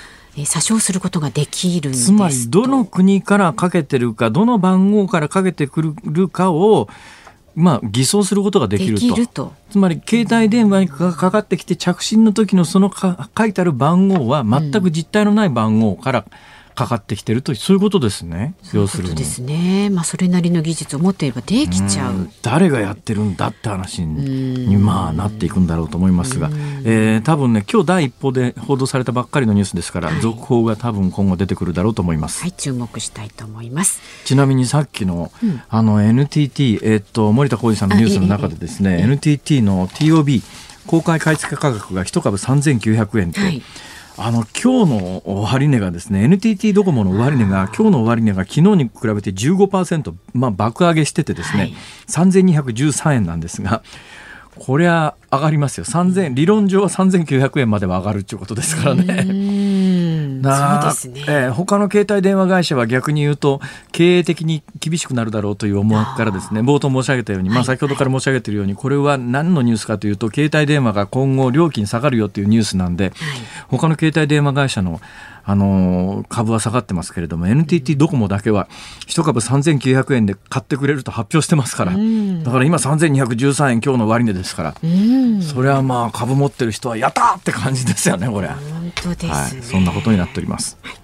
[0.42, 6.88] 詐称することができるつまりどの国からかけてるかどの番号からかけてくるかを
[7.54, 9.54] まあ、偽装することができると。
[9.70, 18.54] つまり携帯電話にかかってきて着信の時のそのか書いてある番号は全く実体のない番号から、うんかかってきてるとそういうことですね。
[18.74, 19.14] 要するに。
[19.14, 19.88] ですね。
[19.90, 22.14] まあそれなりの技術を持っていればできちゃう。
[22.14, 26.50] う誰がやってるんだって話にまあなっていくんだろうと思いますが、
[26.84, 32.42] えー、多分ね今日第一報で報道されたばっかりのニュースですから、はい、続報が多分今後出てくるだろうと思います。
[32.42, 34.02] はい注目したいと思います。
[34.26, 40.42] ちなみにさっきの、うん、あの NTT えー、っと森田浩二さんのニュースの中でですね、NTT の TOB
[40.86, 43.40] 公開買い付け価格が一株3900円と。
[43.40, 43.62] はい
[44.18, 51.74] あの今日の終値がですね NTT ドコモの終値が今日の終値が昨日に比べて15%、まあ、爆上げしててですね、はい、
[52.08, 53.82] 3213円なんですが
[54.58, 55.84] これは上がりますよ。
[55.84, 59.26] 3000理論上は3900円までは上がるということですからね。
[60.46, 63.60] なそうですね、えー、他の携帯電話会社は逆に言うと
[63.92, 73.14] 経営的に厳しくなるだろうという思惑からですね冒頭申し上げたように、まあ、先ほどから申し上げているように、これは何のニュースかというと携帯電話が今後料金下がるよというニュースなんで、はい、
[73.68, 75.00] 他の携帯電話会社の
[75.48, 78.68] あの株は下がってますけれども NTT ドコモだけは
[79.06, 84.74] 1株3900円で買ってくれると発表してますから、だから今3213円今日の終値ですから、
[85.40, 88.48] それはまあ株持ってる人はやったって感じですよねこれ。
[88.48, 90.76] 本当です、ね、はい、そんなことになっております。
[90.82, 90.96] はい。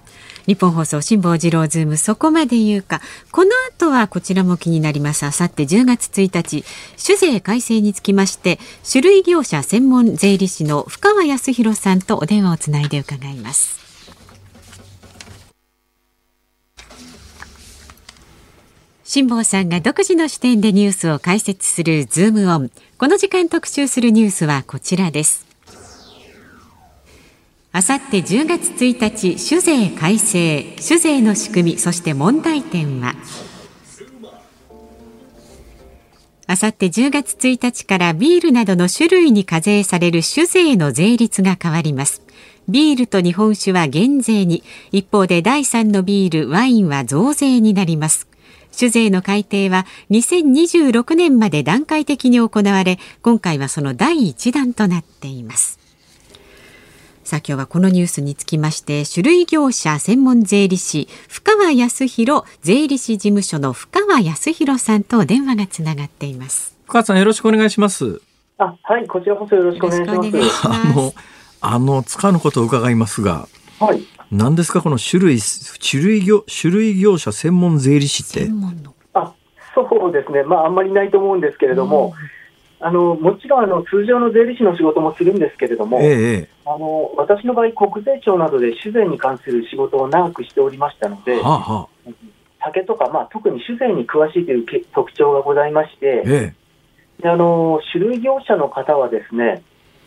[0.46, 3.00] 日本放送辛坊治郎ズームそこまで言うか。
[3.30, 5.24] この後はこちらも気になります。
[5.24, 6.64] あさって10月1日
[6.96, 8.58] 酒税改正につきまして
[8.90, 13.81] 種類業者専門税理士の深川康弘さんとお電話をつないで伺います
[19.14, 22.70] 辛坊さんが独自の視点でニュースを解説するズームオン。
[22.96, 25.44] この時間特集するニュースはこちらです。
[27.72, 33.14] あさって10月1日酒税改正酒税の仕組みそして問題点は？
[36.46, 42.22] あさって10月1日からビールなどの種類に課税される酒税の税率が変わります。
[42.66, 44.62] ビールと日本酒は減税に。
[44.90, 48.26] 一方で第3のビールワインは増税になります。
[48.72, 55.78] 酒税の改定は2026年まで段階的に行われ今回はその第一弾となっています。
[57.24, 66.76] さあ今日はこのニュースにつきまして種類業者専門税理士深川康弘税理士事務所の深川康弘さんと電話がつながっています。
[66.84, 68.20] 深川さんよろしくお願いします。
[68.58, 70.68] あはいこちらこそよろしくお願いします。
[70.68, 71.14] あの
[71.60, 73.46] あのつかぬことを伺いますが
[73.78, 74.80] はい何ですか？
[74.80, 75.38] この種類
[75.78, 78.50] 種類業種類業者専門税理士って。
[79.12, 79.34] あ
[79.74, 80.42] そうですね。
[80.42, 82.14] まああんまりないと思うんですけれども、
[82.80, 92.10] あのもちろんあの通常の税理士の仕事もするんですけれども、ええ、あの私の場合、国税庁などで酒税に関する仕事を長くしておりましたので、はあはあ、
[92.64, 96.54] 酒とか、まあ、特に酒税に詳しいという特徴がございまして、え
[97.20, 99.62] え、であの種類業者の方はですね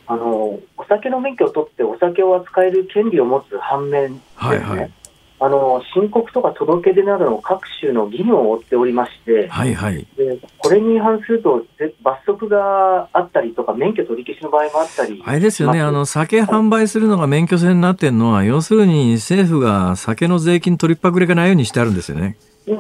[0.08, 4.92] あのお酒の免許を取ってお酒を扱える権利を持つ反面ですね、はいはい
[5.38, 11.66] あの申告とか届け出などの各種の義務を負っておりまして、はいはい、でこれに違反すると
[12.02, 22.38] 罰則があったりとか、免許取り消しの場合もあったりあれですよね、あの酒販売するのが免許制になってるのは、要するに政府が酒の税金取りっぱぐれがないようにしてあるんですよね。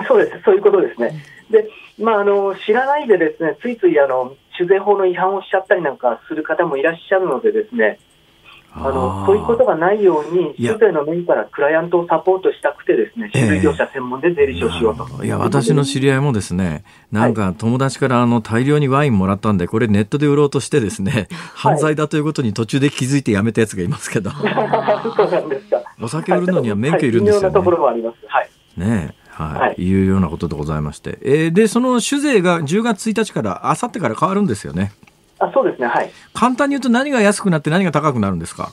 [0.07, 1.21] そうです、そういうことですね。
[1.51, 7.99] でまあ、あの知らないでですねついついあの酒税法の違反をしちゃったりなんかする方もいらっしゃるのでですね
[8.77, 25.81] あのそういうことがないように、酒税の面からクライアントをサポートしたくて、ですね酒類業者専門で税理士をしようと、いや、私の知り合いもですね、なんか友達からあの大量にワインもらったんで、これ、ネットで売ろうとして、ですね犯罪だということに途中で気づいてやめたやつがいますけど、 そうなんですか。
[26.01, 27.45] お酒売るのには免許いるんですよね。
[27.45, 28.17] はい、ところもあります。
[28.27, 28.49] はい。
[28.75, 34.93] ねはい、はい、いうようなことでございまして、えー、でその酒税が10月1日からあさってから変わるんですよね。
[35.39, 36.09] あそうですね、はい。
[36.33, 38.71] 簡単に言うと何が安くなって何が高くなるんですか？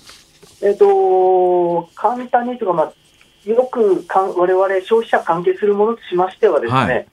[0.62, 7.06] えっ、ー、と、簡単にというか、まあ、よくかん我々消費者関係するものとしましてはですね、はい、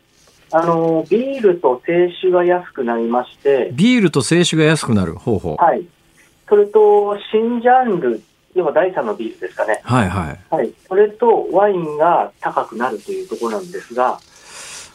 [0.51, 5.55] あのビールと清酒が安くなりまして、ビールと清酒が安くなる方法。
[5.55, 5.83] はい。
[6.47, 8.23] それと、新ジャンル、
[8.59, 9.81] 要は第3のビールですかね。
[9.83, 10.39] はいはい。
[10.49, 10.71] はい。
[10.87, 14.19] それと、ワインが高くなるというところなんですが、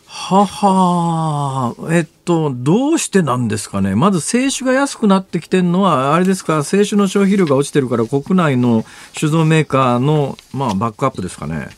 [0.07, 3.97] ははえっと、どうしてなんですかね。
[3.97, 11.69] まず、清酒が安くなってきてるのは、あれですか、清酒の消費量が落ちてるから、国内の酒造メーカーの、まあ、バックアップですかね。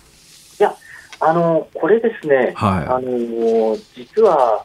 [0.61, 0.75] いや、
[1.21, 4.65] あの、これですね、はい、あの、実は、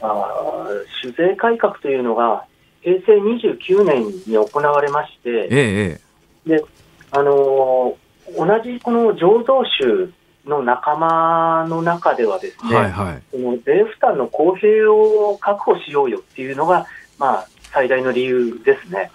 [0.00, 0.68] あ
[1.04, 2.44] 酒税改革というのが、
[2.80, 6.00] 平成29年に行われまして、ええ、
[6.46, 6.64] で、
[7.10, 7.96] あの、
[8.36, 10.12] 同じこの醸造酒
[10.46, 16.86] の仲間の中ではですね、はいはい、の税負担の公平を確保しようよっていうのが、
[17.18, 19.10] まあ、最大の理由ですね。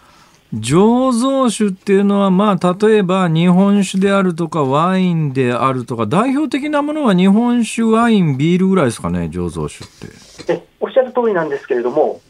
[0.55, 10.53] 醸造酒っていうのは、まあ、例えば日本酒であるとかワインであるとか代表的なものは日本酒ワインビールぐらいですかね醸造酒って。
[10.53, 12.21] えおっしゃる通りなんですけれども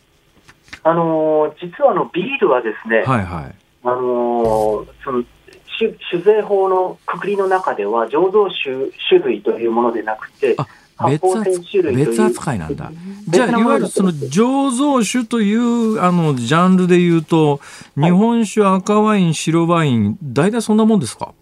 [0.81, 5.23] あの実はあのビールはですね、はいはいあのその
[5.79, 10.57] 酒酒税法のくくりの中では醸造酒種類というものでなくて、
[10.99, 12.91] 別扱いなんだ。
[13.27, 17.59] じゃあ、いわゆるその醸造酒というあのジャンルでいうと、
[17.95, 21.33] 日本酒、赤ワイン、白ワイン、大体そんなもんですか？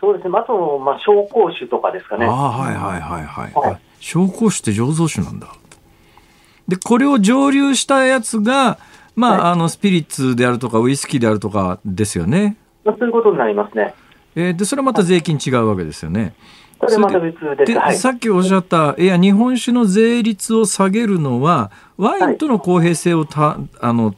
[0.00, 2.26] そうですね、あと、まあ、紹興酒とかですかね。
[2.26, 3.52] あはいはいはいはい。
[3.54, 5.48] はい、紹興酒って醸造酒なんだ。
[6.68, 8.78] で、これを蒸留したやつが、
[9.16, 12.56] まあ、はい、あの、スピリッツであるとか、ウイスキーであるとかですよね。
[12.84, 13.94] まあ、そういうことになりますね。
[14.36, 16.34] えー、でそれはまた税金違うわけですよね。
[16.78, 17.72] それまた別です。
[17.72, 24.14] で、はい、さっきおっしゃったいや日本酒の税率を下げるのはワインとの公平性をた、あの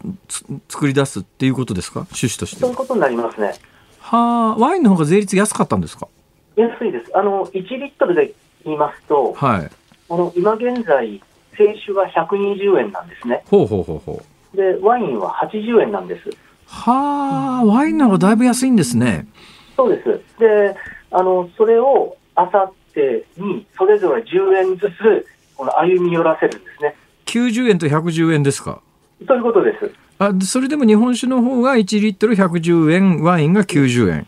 [0.69, 2.01] 作り出すっていうことですか？
[2.01, 2.61] 趣旨として。
[2.61, 3.55] そういうことになりますね。
[4.01, 6.09] はあワインの方が税率安かったんですか？
[6.57, 7.17] 安いです。
[7.17, 8.33] あの1リットルで
[8.65, 9.71] 言いますと、はい、
[10.11, 11.23] あの今現在
[11.57, 13.45] 清酒が120円なんですね。
[13.49, 16.31] ほうほうほうほうでワインは80円なんです
[16.67, 19.27] はあ、ワインの方がだいぶ安いんですね。
[19.77, 20.09] そうです。
[20.39, 20.77] で、
[21.11, 26.95] あの、それをあさってに、それぞれ10円ずつ、この歩み寄らせるんですね。
[27.27, 28.81] 90円と110円ですか
[29.27, 29.91] そういうことです。
[30.19, 34.27] あそれでも日本酒の方が1リットル110円、ワインが90円。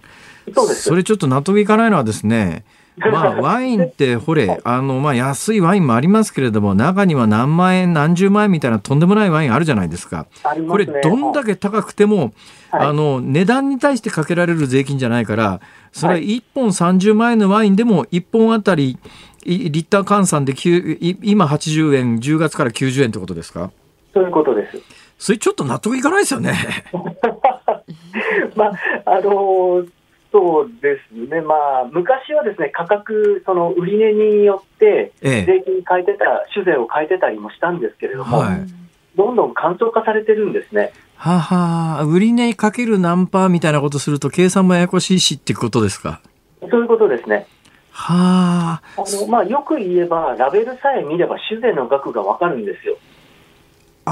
[0.55, 0.83] そうです。
[0.83, 2.65] それちょっと納得いかないのはですね、
[3.13, 10.27] まあ、ワインってほれ、あの、まあ、安いワインもありますけれども、中には何万円、何十万円みたいなとんでもないワインあるじゃないですか。
[10.35, 12.33] すね、これ、どんだけ高くても、
[12.71, 15.61] はい、あの、値段に対してかけられる税金じゃないから、
[15.93, 18.99] それは1本30万円のワインでも、1本あたり、
[19.45, 20.53] リッター換算で
[21.23, 23.71] 今80円、10月から90円ってことですか？
[24.13, 24.79] そういうことです。
[25.19, 26.55] それちょっと納得いかないですよね。
[28.57, 28.73] まあ、
[29.07, 29.89] あのー
[30.33, 38.67] そうですね、まあ、昔はですね価格、その売り値によって税金変えてた、ええ、酒税を変えてたりもしたんですけれども、はい、
[39.17, 40.93] どんどん簡素化されてるんですね。
[41.17, 46.21] はは売り値かける何パーみたいなことすると、計算もややこしいしっていうことですか？
[46.71, 47.47] そういうことですね。
[47.91, 52.97] はあの、まあ、よく言えば、ラベルさえ見れば、酒税の額がわかるんですよ。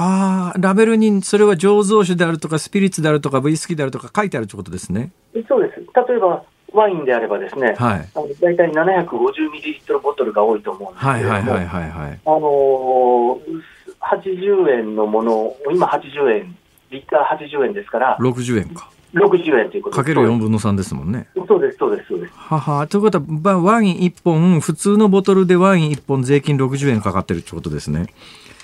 [0.00, 5.10] ああ、ラベルにそれは醸造酒であるとか、スピリッツであるとか、ウイスキーであるとか書いてあるということですね。
[5.48, 5.80] そうです。
[5.80, 13.62] 例えば、ワインであればですね、はい、あの大体750ミリリットルボトルが多いと思うんですけれども、はいはいはいはい、あのー、
[14.00, 16.56] 80円のもの、今80円、
[16.90, 18.90] リッター80円ですから、60円か。
[19.14, 21.28] 60円ということかける4分の3ですもんね。
[21.46, 22.32] そうです、そうです、そうです。
[22.34, 22.86] はは。
[22.86, 28.06] ということは、ワイン1本、普通のボトルでワイン1本税金60円かかってるってことですね。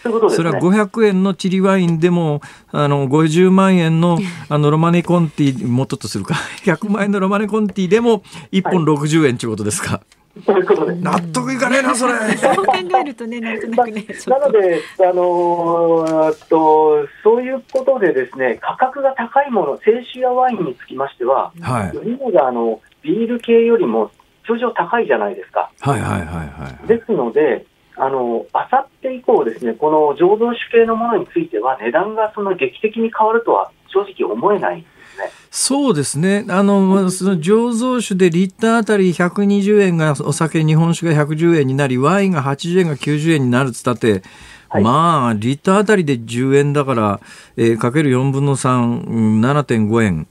[0.02, 4.18] そね、それは500円のチリワインでもあの50万円の
[4.50, 6.34] あのロマネコンティもっととするか
[6.66, 8.22] 100万円のロマネコンティでも
[8.52, 9.92] 1本60円ということですか。
[9.92, 11.00] はいそういうことです。
[11.00, 12.14] 納得いかねえな、それ。
[12.36, 14.04] そう考えるとね、なんとなくね。
[14.26, 22.08] なので、あのー、と、そういうことでですね、価格が高いもの、清酒やワインにつきましては、はい。
[22.08, 24.10] 飲があのビール系よりも
[24.46, 25.70] 通常高いじゃないですか。
[25.80, 26.88] はいはいはいはい。
[26.88, 27.64] ですので、
[27.96, 34.84] あの、あさって以降ですね、この醸造酒系のものについては、値段がその劇的に変わるとは正直思えない
[35.18, 35.30] ね。
[35.50, 36.44] そうですね。
[36.48, 44.22] あの、その醸造酒でリッターあたり120円がお酒、日本酒が110円になり、ワインが80円が90円になるっつったって、
[44.68, 47.20] はい、まあ、リッターあたりで10円だから、
[47.56, 50.26] えー、かける4分の3、7.5円。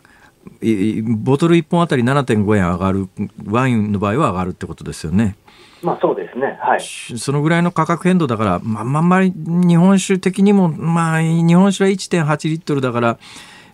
[1.24, 3.08] ボトル1本あたり7.5円上がる、
[3.46, 5.38] ワインの場合は上がるってことですよね。
[5.82, 6.58] まあそうですね。
[6.62, 6.82] はい。
[6.82, 13.20] そのぐらいの価格変動だから、まあ、あんまり日本酒的にも、まあ、日本酒は1.8リットルだから、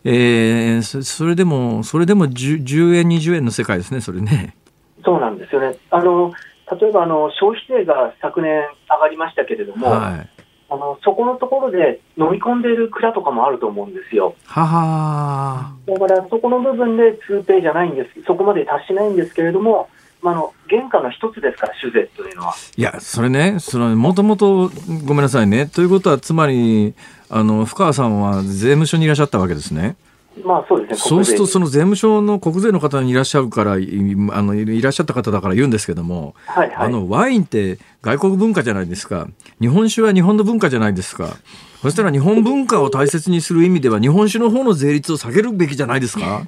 [0.04, 4.56] えー、それでも、それでも 10, 10円、20円の世界ですね、それね。
[5.04, 5.78] そうなんですよね。
[5.90, 6.34] あの
[6.80, 10.30] 例えばあの消費税が昨年上がりましたけれども、はい、
[10.70, 14.36] あのそこのところで飲み込んでいる蔵とかもあると思うんですよ。
[14.46, 19.90] ははだからそこの部分で通ペイじゃないんです、そこまで達しないんですけれども、
[20.22, 22.54] まあ、の原価の一つですから、酒税というのは。
[22.76, 23.58] いや、それね、
[23.96, 24.70] もともと
[25.06, 26.94] ごめんなさいね、ということは、つまり、
[27.30, 29.96] あの深川さんは税務署にいらっしゃったわけですね。
[30.44, 39.28] まあそうですね、そうすると、その税務署の国税の方にいらっしゃるから、あのいらっしゃった方だから言うんですけども、はいはい、あのワインって外国文化じゃないですか、
[39.60, 41.36] 日本酒は日本の文化じゃないですか、
[41.82, 46.44] そしたら日本文化を大切にする意味では、日本酒の方の税率を下げるべきじゃないですか。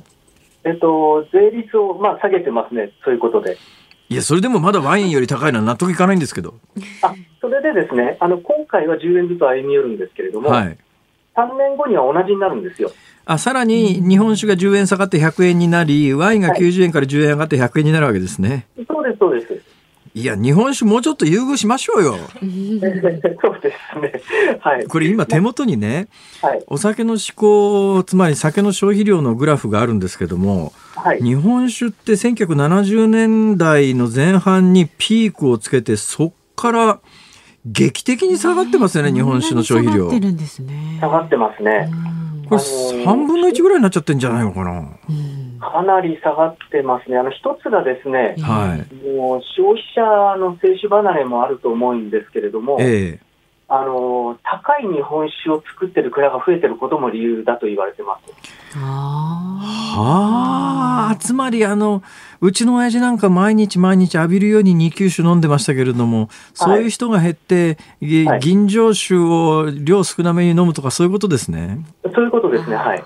[0.64, 3.58] えっと、税率を、まあ、下げてますね、そういうことで。
[4.12, 6.56] いや、それでもまだワインより高いのは納得いかないんですけど。
[7.02, 10.78] あそれでですね、あの今回は10円ずつ歩み寄るんですけれども、はい、
[11.34, 12.92] 3年後には同じになるんですよ。
[13.24, 18.68] あさらに日本酒が10円下がって100円になり、ワインが90円から10円上がって100円になるわけですね。
[18.76, 19.81] はい、そうです、そうです。
[20.14, 22.18] いや、日本酒もうちょっと優遇しましょうよ。
[22.28, 24.14] そうですね。
[24.60, 24.86] はい。
[24.86, 26.08] これ今手元にね、
[26.42, 37.00] はい、お酒の嗜好、つまり酒の消費量のグラフがあるんですけども、はい、日本酒って1970年代の前半にピークをつけて、そっから
[37.66, 40.06] 劇的に下がってますよね、日本酒の消費量。
[40.06, 40.98] 下がってるんですね。
[41.00, 41.90] 下がってますね。
[42.50, 44.90] これ3分の1ぐらいになっちゃってんじゃないのかな。
[45.62, 47.18] かなり下がってますね。
[47.18, 48.80] あの一つがですね、はい、
[49.18, 53.32] もう消費者の静止離れもあると思うんですけれども、ええ
[53.74, 58.24] あの高い日本酒を作ってる蔵が増えてることも理由だと言われてます。
[58.78, 62.04] はあ、つまりあの
[62.42, 67.78] うちの親父なんか毎日毎日浴びるように二級酒飲んでましたけれども、そういう人が減って、
[68.26, 71.80] はい、吟醸酒を量少なめに飲むとかそういうことですね。
[72.14, 72.76] そういうことですね。
[72.76, 73.02] はい。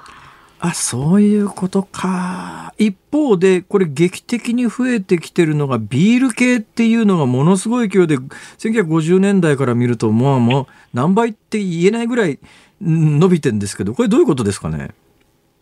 [0.68, 2.74] あそういうことか。
[2.78, 12.40] 一方で、これ劇的に増えてきてるのがビール系っていうのがものすごい勢いで、1950年代から見ると、もうもう何倍って言えないぐらい
[12.82, 14.92] 伸びてるんですけど、これどういうことですかね？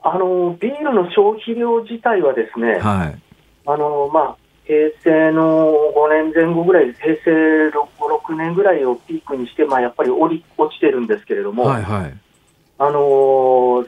[0.01, 3.22] あの、ビールの消費量自体はですね、はい。
[3.66, 7.72] あの、まあ、平成の5年前後ぐらい、平成 6,
[8.30, 10.39] 6年ぐらいをピークにして、まあ、やっぱり落
[10.76, 12.14] ちてるんですけれども、はいはい、
[12.78, 13.86] あの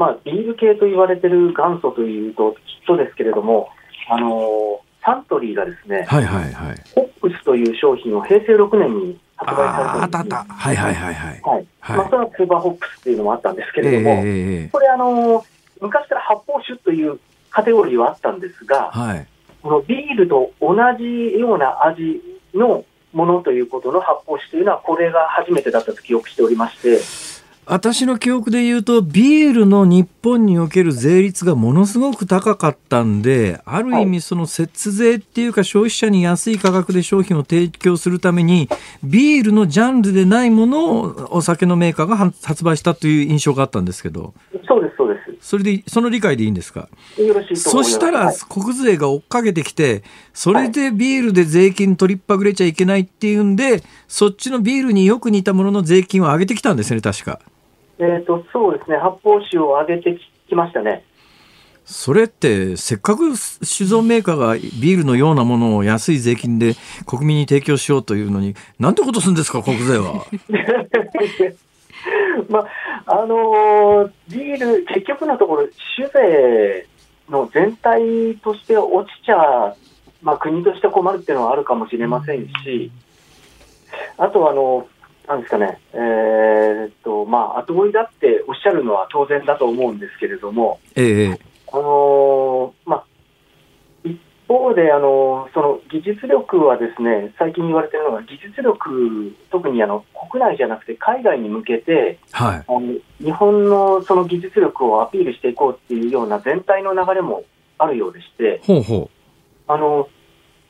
[0.00, 3.68] まあ、ビール系と言われてる元祖というと、きっとですけれども、
[4.08, 10.54] あのサントリーがですね、はいはいはい、ホップスという商品を平成6年に発売されたんですあったあった。
[10.54, 11.40] はいはいはいはい。
[11.42, 11.66] はい。
[11.80, 15.44] はい、まあ、それはスーパーホップスっていうのもあったんですけれども、えー、これあの、
[15.82, 17.20] 昔から発泡酒という
[17.50, 19.26] カテゴリーはあったんですが、はい、
[19.62, 22.22] このビールと同じような味
[22.54, 27.29] のものということの発泡酒というのは、これが初めてだったと記憶しておりまして、
[27.70, 38.68] 私の記憶で言うとビールの日本における税率がものすごく高かったんである意味その節税っていうか消費者に安い価格で商品を提供するために
[39.04, 44.34] ビールのジャンルでないものをお酒のメーカーが発売したという印象があったんですけど。
[44.66, 45.36] そうですそうです。
[45.40, 46.88] それでその理解でいいんですか？
[47.18, 50.02] よろしいそしたら国税が追っかけてきて
[50.34, 57.38] それでビールで税金取りっぱぐれちゃいけないっていうんでそっちのビールによく似たものの税金を上げてきたんですね確か。
[58.00, 61.04] えーと、そうですね、発泡酒を上げてきましたね。
[61.84, 70.24] それってせっかく酒造メーカーがビールのようなものを安い税金で国民に提供しようというのになんてことするんですか国税は？
[72.48, 72.66] まあ
[73.06, 76.86] あのー、ビール、結局のところ、酒税
[77.28, 79.74] の全体として落ちちゃ、
[80.22, 82.92] まあ、国として困るっていうのはあるかもしれませんし、
[84.16, 84.86] あとあの、
[85.30, 91.38] なんですかね、えー、っと、まあ、後追いだっておっしゃるのは当然だと思うんですけれども、ええ、
[91.72, 93.04] あのまあ、
[94.02, 102.80] 一方で、あのその技術力はですね、最近言われているのが、技術力、特にあの国内じゃなくて海外に向けて、はい、あの
[103.20, 107.44] 日本のその技術力をアピールしていこうっていうような全体の流れも
[107.78, 109.10] あるようでして、ほうほう。
[109.68, 110.08] あの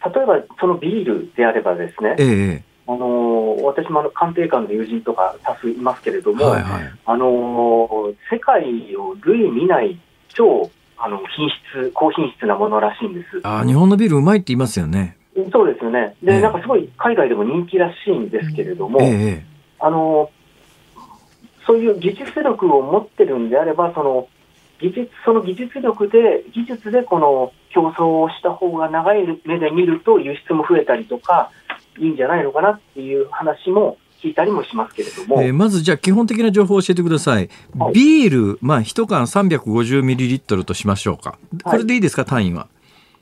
[0.05, 8.65] 例えばそのビールであればですね、ええあの私もあの官邸官の友人とか多数いますけれども、はいはい、あの世界
[8.97, 9.97] を類見ない
[10.29, 10.69] 超
[10.99, 13.41] あの品質、高品質なものらしいんです。
[13.45, 15.17] あ日本のビールうまいって言いますよね。
[15.53, 16.17] そうですよね。
[16.23, 20.31] で、えー、なんかすごい海外でも人気らしいんですけれども、えー、あの
[21.67, 24.29] そういう技術力を持ってるんであれば、その
[24.81, 31.51] 技術その技術力で、技術でこの競争をした方が長い目で見ると輸出も増えたりとか、
[32.01, 37.49] いいんじゃないのかなっていう話も聞いたりもしますけれども、えー、まずじゃあ基本的な情報を教えてください、
[37.79, 42.69] はい、ビール、まあ、1缶350ミリリットルとしましょうか、これでいいですか、単位は？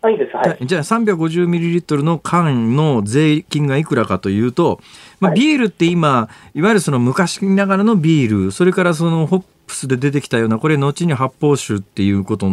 [0.01, 4.81] はい、です、はい、じゃあ350ミリリットルの缶の税金がいくらかというと、
[5.19, 12.51] まあ、ビールって今、いわゆるその昔ながらのビール、それからそのホップスで出てきたような、これ後に発泡酒っていうこと、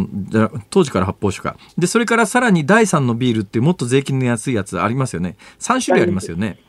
[0.70, 1.56] 当時から発泡酒か。
[1.76, 5.36] で、それからさらに第3のビールってもっと税金の安いやつありますよね。
[5.58, 6.60] 3種類ありますよね。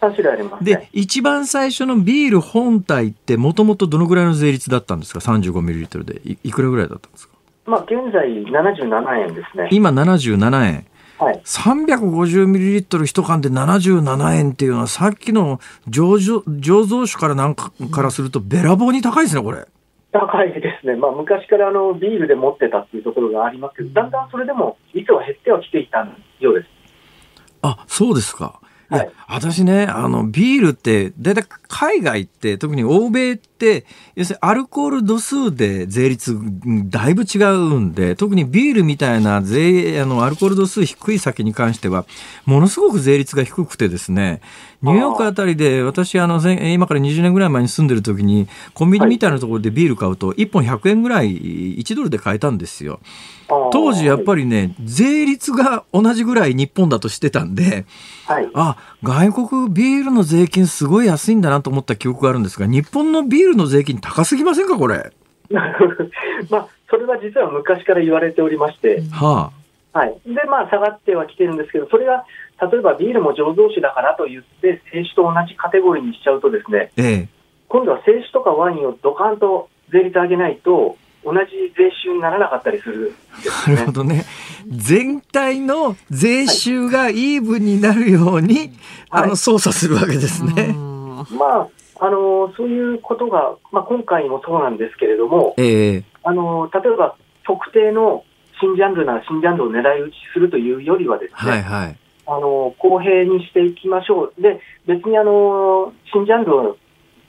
[0.00, 6.38] 3種類あります、ね、で、一番最初のビール本体ってもともとどのぐらいの税率だったんですか ?35 ミリリットルでい。
[6.42, 7.34] いくらぐらいだったんですか？
[7.66, 9.68] まあ、現在77円ですね。
[9.70, 10.86] 今77円。
[11.18, 16.18] はい、350ミリリットル一缶で77円っていうのはさっきの醸
[16.84, 19.64] 造酒からなんかからするとべらぼうに高いですねこれ。
[20.12, 26.06] 高いですね、まあ、昔からあのビールで持ってたっていうところがありますけど、だんだんそれでも率は減ってはきていた
[26.38, 26.68] ようです。
[27.62, 28.60] あそうですか。
[28.90, 36.38] いや、私ね、あの、ビールって、だいたい海外って、特に欧米って、要するにアルコール度数で税率
[36.90, 42.04] だいぶ違うんで、特にビールみたいな税、あの、アルコール度数低い酒に関しては、
[42.44, 44.42] ものすごく税率が低くてですね、
[44.82, 51.34] ニューヨークあたりで、私、あの、今から20年ぐらい前に住んでる時に、コンビニみたいなところでビール買うと、1本100円ぐらい、
[51.78, 53.00] 1ドルで買えたんですよ。
[53.72, 57.86] 当時やっぱりね、税率が同じぐらい日本だとしてたんで、
[58.26, 65.10] はい、あ、外国ビールの税金すごい安いんだなと思った記憶があるんですが、日本のビールの税金高すぎませんか、これ？
[66.50, 69.50] まあ、それは実は昔から言われておりまして、は
[69.92, 70.14] あ、はい。
[70.26, 72.24] で、まあ、下がってはきてるんですけど、それが、
[72.70, 77.28] 例えばビールも醸造酒だからと言って、清酒と同じカテゴリーにしちゃうとですね、ええ、
[77.68, 83.14] 今度は清酒とかワインをドカンと税率上げないと、同じ税収にならなかったりする、
[83.68, 84.24] ね、なるほどね。
[84.68, 88.72] 全体の税収がイーブンになるように、
[89.10, 90.74] はい、あの操作するわけですね。
[91.30, 91.68] まあ
[92.04, 97.16] あのそういうことが、まあ、今回もそうなんですけれども、えー、あの例えば
[97.46, 98.24] 特定の
[98.60, 101.96] 新ジャンルなら新ジャンルを狙い撃ちするというよりはですね、はいはい、
[102.26, 104.42] あの公平にしていきましょう。
[104.42, 106.76] で別にあの新ジャンルを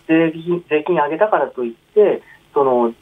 [0.07, 2.23] 税金税金上げたからといって
[2.55, 2.93] その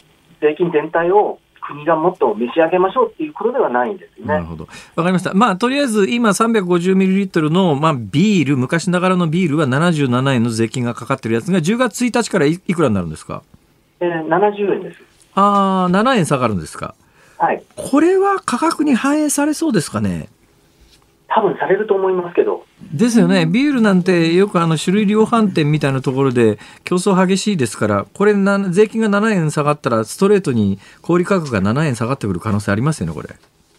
[0.42, 4.26] 税金全体を国がもっと召し上げましょうっていうことではないんですね。
[4.26, 4.68] なるほど。
[4.96, 5.34] わかりました。
[5.36, 13.44] まあ、とりあえず今350ミリリットルの、まあ、ビール、昔ながらのビールは77円の税金がかかってるやつが10月1日からいくらになるんですか？
[14.00, 15.00] えー、70円です。
[15.36, 16.96] ああ、7円下がるんですか？
[17.38, 17.64] はい。
[17.76, 20.30] これは価格に反映されそうですかね？
[21.34, 22.65] 多分されると思いますけど。
[22.93, 23.45] ですよね。
[23.45, 33.29] ビールなんてよくあの種類量販店みたいなところで競争激しいですから、これな税金が7円下がったらストレートに小売価格が7円下がってくる可能性ありますよね、これ。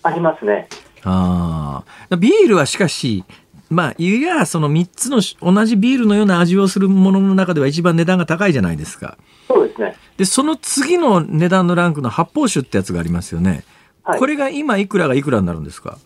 [0.03, 0.69] ありますね。
[1.05, 2.17] ああ。
[2.17, 3.25] ビールはしかし、
[3.69, 5.21] まあ、いや、その3つの
[5.53, 9.17] 同じビールのような味をするものの中では一番値段が高いじゃないですか。
[9.49, 9.95] そうですね。
[10.17, 13.65] で、その次の値段のランクの発泡酒ってやつがありますよね。
[14.03, 15.99] はい、これが今いくらがいくらになるんですか？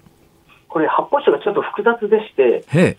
[0.76, 2.98] これ発泡酒がちょっと複雑でして、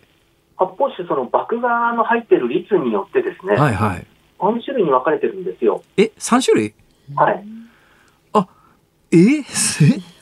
[0.56, 4.06] 発泡酒、その麦芽の入ってる率によってですね、はいはい。
[4.40, 5.84] 3種類に分かれてるんですよ。
[5.96, 6.74] え、3種類？
[7.14, 7.44] はい。
[8.32, 8.48] あ、
[9.12, 9.42] え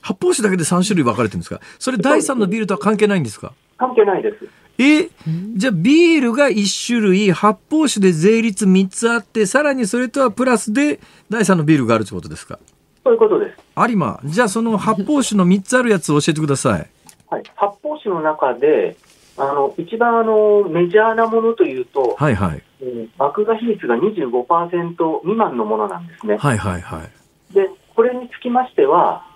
[0.03, 1.63] 発泡酒だけで3種類分かれてるんですか？
[1.79, 3.55] それ第3のビールとは関係ないんですか？
[3.79, 4.47] 関係ないです。
[4.79, 5.09] え
[5.57, 11.01] じゃあビールが1種類、発泡酒で税率3つあって、さらにそれとはプラスで
[11.31, 12.59] 第3のビールがあるということですか？
[13.03, 13.57] そういうことです。
[13.79, 16.91] 有馬、じゃあその発泡酒の3つあるやつを教えてください。
[17.31, 18.97] はい、発泡酒の中で、
[19.39, 26.37] あの一番あのメジャーなものというと、はいはいえー、爆画比率が25%未満のものなんですね。
[26.39, 29.27] はいはいはい、でこれにつきましては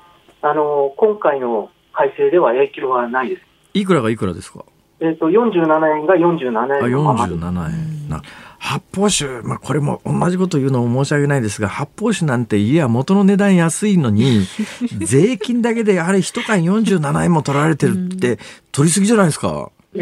[0.43, 3.43] あの、今回の改正では影響はないです。
[3.75, 4.65] いくらがいくらですか？
[5.01, 7.25] えっ、ー、と、47円が47円のまま。
[7.27, 8.09] 47円。
[8.09, 8.23] な
[8.61, 14.43] 発泡酒、まあ、これも同じこと言うのも申し訳ないですが、発泡酒なんていや元の値段安いのに、
[15.01, 18.39] 税金だけでやはり一缶47円も取られてるって、
[18.71, 19.71] 取りすぎじゃないですか。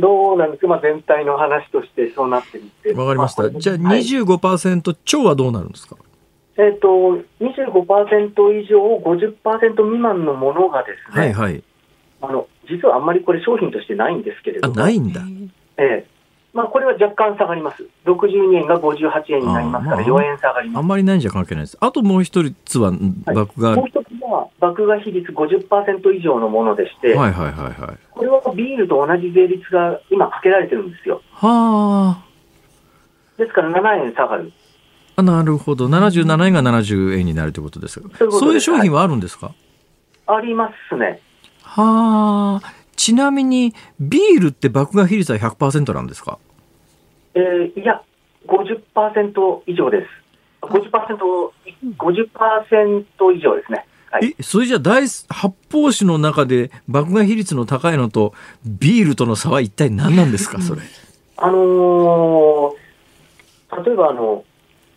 [0.00, 2.92] どうなんですか、まあ、全体の話としてそうなってみて。
[2.92, 3.50] わかりました。
[3.50, 5.96] じゃあ25%超はどうなるんですか、
[6.58, 6.88] えっ、ー、と、
[7.40, 11.62] 25%以上、50%未満のものがですね、はいはい、
[12.20, 15.22] あの実はあんまりこれ、商品としてないんですけれども、ないんだ。
[15.78, 16.15] ええ
[16.56, 17.86] まあ、これは若干下がります。
[18.06, 20.78] 62円が58円になりますから、4円下がります。
[20.78, 21.76] あんまりないんじゃ関係ないです。
[21.80, 22.92] あともう一つは、
[23.26, 27.98] 爆画、はい、もう一つは、爆画比率50%以上のものでして、はいはいはいはい。
[28.10, 31.20] これはビールと同じ税率が今かけられてるんですよ。
[31.32, 32.24] はあ。
[33.36, 34.50] ですから7円下がる。
[35.16, 35.88] あなるほど。
[35.88, 39.52] 77円が70円になるということですそういう商品はあるんですか、
[40.26, 41.20] はい、ありますね。
[41.62, 42.75] はあ。
[42.96, 46.38] ちなみに、ビールって爆買比率は100%なんですか？
[47.34, 48.02] えー、いや、
[48.46, 50.06] 50%以上です。
[50.62, 51.18] 50%、
[51.98, 53.04] 50%
[53.36, 53.86] 以上ですね。
[54.10, 55.28] はい、え、それじゃ大発
[55.72, 58.32] 泡酒の中で爆買比率の高いのと
[58.64, 60.82] ビールとの差は一体何なんですか、それ。
[61.36, 64.44] あのー、例えばあの、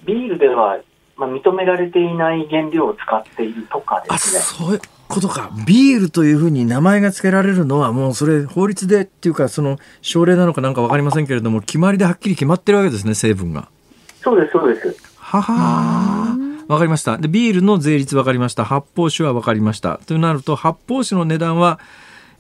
[0.06, 0.80] ビールでは、
[1.18, 4.42] まあ、認められていない原料を使っているとかですね。
[4.42, 5.52] そういうことか。
[5.66, 13.68] ビールというふうに名前が付けられるのは、もうそれ法律でっていうか、その省令なのかなんか分かりませんけれども、決まりではっきり決まってるわけですね、成分が。
[14.22, 14.96] そうです、そうです。
[15.18, 16.38] はは
[16.68, 17.18] わかりました。
[17.18, 18.64] で、ビールの税率分かりました。
[18.64, 20.00] 発泡酒は分かりました。
[20.06, 21.80] となると、発泡酒の値段は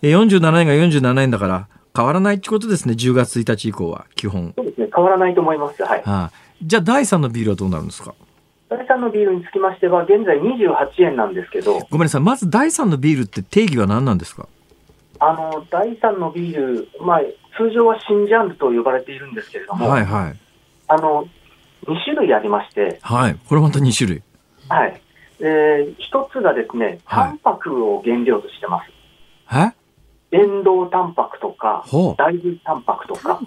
[0.03, 4.53] 47円が47円だから、変わらないってことですね、10月1日以降は、基本。
[4.55, 5.81] そうですね、変わらないと思います。
[5.83, 6.03] はい。
[6.03, 8.13] はあ、じゃあ、第3のビールはどうなるんですか？
[8.69, 11.79] 第3のビールにつきましては、現在28円なんですけど。
[11.89, 14.47] ごめんなさい、まず第3のビールって定義は何なんですか？
[15.19, 17.21] あの、第3のビール、まあ、
[17.57, 20.37] 通常は新ジャンルと呼ばれているんですけれども、はいはい。
[20.87, 21.25] あの、
[21.87, 24.23] 2種類ありまして、はい、これまた2種類。
[24.69, 25.01] はい。
[25.41, 28.91] えー、一つがですね、タンパクを原料としてます。
[29.45, 29.78] はい、え？
[30.31, 31.83] 電動タンパクとか、
[32.17, 33.41] 大豆タンパクとか。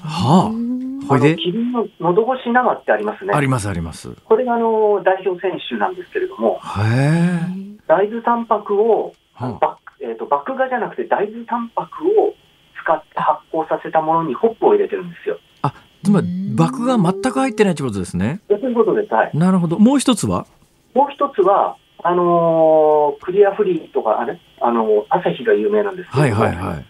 [0.00, 1.06] はあ。
[1.06, 1.36] ほいで？
[1.36, 3.32] キリンの喉越し生ってありますね。
[3.34, 4.10] ありますあります。
[4.24, 7.40] これがあの代表選手なんですけれども、へ
[7.86, 12.34] 大豆タンパクを、はあ、えーと、麦芽じゃなくて大豆タンパクを
[12.82, 15.38] 使って発酵させたものにホップを入れてるんですよ。
[15.62, 18.40] あ、つまり麦芽全く入ってないってことですね。
[18.48, 19.14] そういうことです。
[19.14, 19.30] はい。
[19.34, 19.78] なるほど。
[19.78, 20.46] もう一つは？
[20.94, 21.76] もう一つは、
[22.06, 24.38] あのー、クリアフリーとか、あれ？
[24.60, 26.84] あのー、朝日が有名なんですけど、はいはいはい。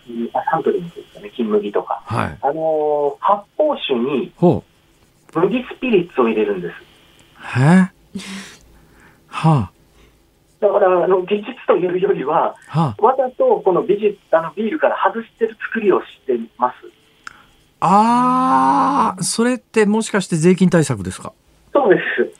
[0.50, 2.02] サントリーのですかね、金麦とか。
[2.04, 2.38] はい。
[2.42, 4.32] あのー、発泡酒に、
[5.32, 6.74] 麦スピリッツを入れるんです。
[7.60, 7.92] へ
[9.28, 9.70] はあ。
[10.60, 16.74] だから、あの、技術というよりは、はあ、わざとこの美術、あの、ビールから外してる作りをしてます。
[17.78, 21.32] ああ、それってもしかして税金対策ですか？
[21.72, 22.33] そうです。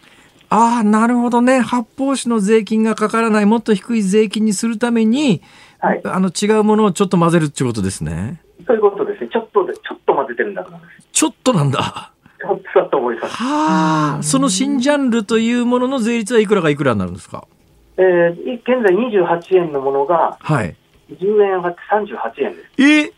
[0.55, 1.59] ああ、なるほどね。
[1.61, 5.43] 発泡酒の税金がかからない、もっと低い税金にするために、
[5.81, 8.41] はい、あの違うものをちょっと混ぜるっていうことですね。
[8.65, 9.31] そういうことですね。
[9.33, 11.09] ちょっとで、ちょっと混ぜてるんだと思います。
[11.11, 12.13] ちょっとなんだ。
[12.41, 13.35] ちょっとだと思います。
[13.35, 14.23] はあ。
[14.23, 17.49] その新ジャンルというものの税率はいくらがいくらになるんですか？
[17.97, 20.77] えー、現在28円のものが、はい。
[21.11, 22.83] 10円上がって38円です。
[22.83, 23.13] え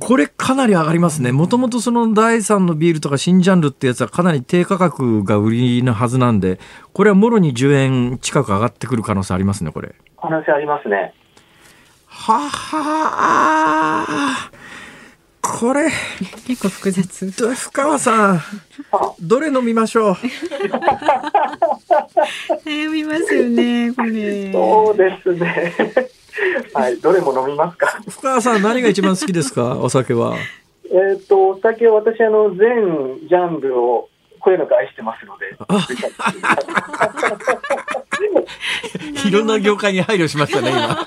[0.00, 1.32] これかなり上がりますね。
[1.32, 6.60] もともとその第3のビールとか新ジャンルってやつはかなり低価格が売りのはずなんで、
[6.92, 9.94] これはもろに10円近く上がってくる可能性ありますね、これ。
[10.20, 11.12] 可能性ありますね。
[12.06, 14.50] ははあ。
[15.40, 15.88] これ。
[16.46, 17.30] 結構複雑。
[17.30, 18.40] 深川さん、
[19.20, 20.16] どれ飲みましょう？
[22.68, 24.52] 悩みますよね、これ。
[24.52, 25.74] そうですね。
[26.74, 28.00] はい、どれも飲みますか？
[28.08, 30.36] 深川さん、何が一番好きですか、 お酒は。
[30.90, 34.08] えっと、お酒は私、あの、全ジャンルを
[34.40, 35.56] こういうの愛してますので。
[39.26, 41.06] いろんな業界に配慮しましたね、今。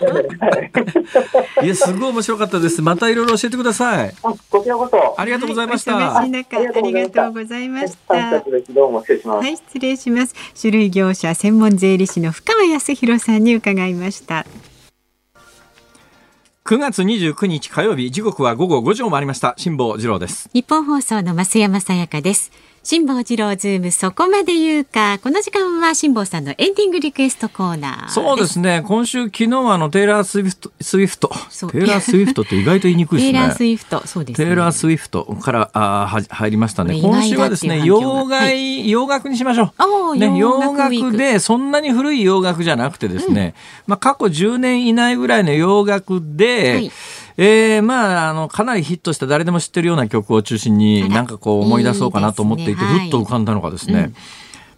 [1.63, 2.82] いや、すごい面白かったです。
[2.82, 4.13] またいろいろ教えてください。
[4.23, 5.15] あ、こちらこそ。
[5.17, 5.95] ありがとうございました。
[5.95, 8.43] はい、ありがとうございました。
[8.69, 9.45] どうも失礼します。
[9.45, 10.36] はい、失礼します。
[10.59, 14.45] 種類業者専門税理士の深川康弘さんに伺いました。
[16.72, 19.55] 9月29日火曜日時刻は午後5時を回りました。
[19.57, 20.49] 辛坊治郎です。
[20.53, 22.49] ニッポン放送の増山さやかです。
[22.84, 25.19] 辛坊治郎ズームそこまで言うか。
[25.19, 28.82] この時間は辛坊さんのエンディングリクエストコーナーそうですね。
[28.84, 31.29] 今週昨日はあのテイラー・スウィフトスウィフト。
[31.71, 33.34] テイラー・スウィフトって意外と言いにくいですね。
[33.34, 36.99] テイラー・スウィフトそうです、ね、テイラー・スウィフトからあは入りましたね。
[36.99, 43.53] 今週はですね洋外、はい、洋楽にしましょう、ね、洋楽でそんなに古い洋楽じゃなくてですね、
[43.86, 46.91] うん、まあ過去10年以内ぐらいの洋楽で、はい
[47.38, 54.15] えー、まあ、あの、かなりヒットした誰でも知ってるような曲を中心に、なんかこう思い出そうかなと思っていて、いいね、ふっと浮かんだのがですね、はいうん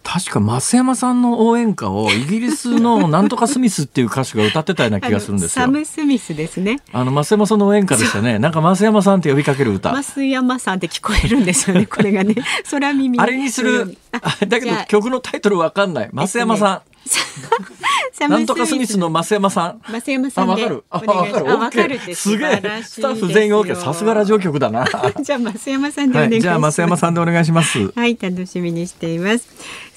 [0.04, 5.64] 確か増山さんの応援歌をイギリスのなんとかスミスっていう歌手が歌ってたような気がするんですよ。
[5.64, 6.80] サム・スミスですね。
[6.92, 8.38] あの増山さんの応援歌でしたね。
[8.38, 9.90] なんか増山さんって呼びかける歌。
[9.94, 11.86] 増山さんって聞こえるんですよね。
[11.90, 12.36] これがね。
[12.70, 13.18] 空耳。
[13.18, 13.96] あれにする。
[14.46, 16.10] だけど曲のタイトルわかんない。
[16.12, 16.93] 増山さん。
[18.28, 19.80] なんとかスミスの増山さん。
[19.90, 20.84] 増山さんわかる。
[20.88, 21.44] あ、わかる。
[21.44, 22.82] わかるすげえ。
[22.82, 23.74] スタッフ全員 OK。
[23.76, 24.84] さすがラジオ局だな。
[25.20, 26.42] じゃあ増山さんでお願いします。
[26.42, 27.92] じゃあ増山さんでお願いします。
[27.94, 29.48] はい、楽しみにしています。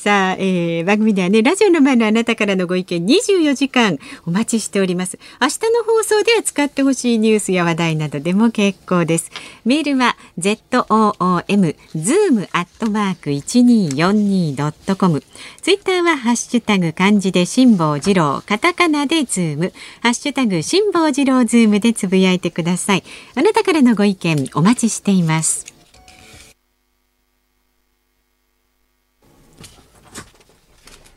[0.08, 5.20] さあ、えー、番組ではね、ラジオの前のあなたからのご意見24時間お待ちしております。
[5.42, 9.30] 明日の放送では使ってほしいニュースや話題などでも結構です。
[9.66, 15.24] メールは zoom zoom アットマーク 1242.com
[15.62, 23.04] ツイッターはハッシュタグ漢字で辛坊治郎、カタカナでズーム、ハッシュタグ辛坊治郎ズームでつぶやいてください。
[23.36, 25.77] あなたからのご意見お待ちしています。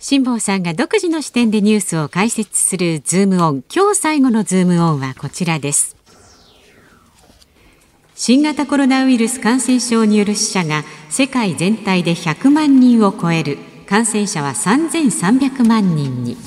[0.03, 3.64] 辛坊さんが独自の視点でニュースを解説するズームオン。
[3.70, 5.94] 今日最後のズームオンはこちらです。
[8.14, 13.59] 新型コロナウイルス感染症による死者が世界全体で100万人を超える。
[13.86, 16.38] 感染者は3300万人に。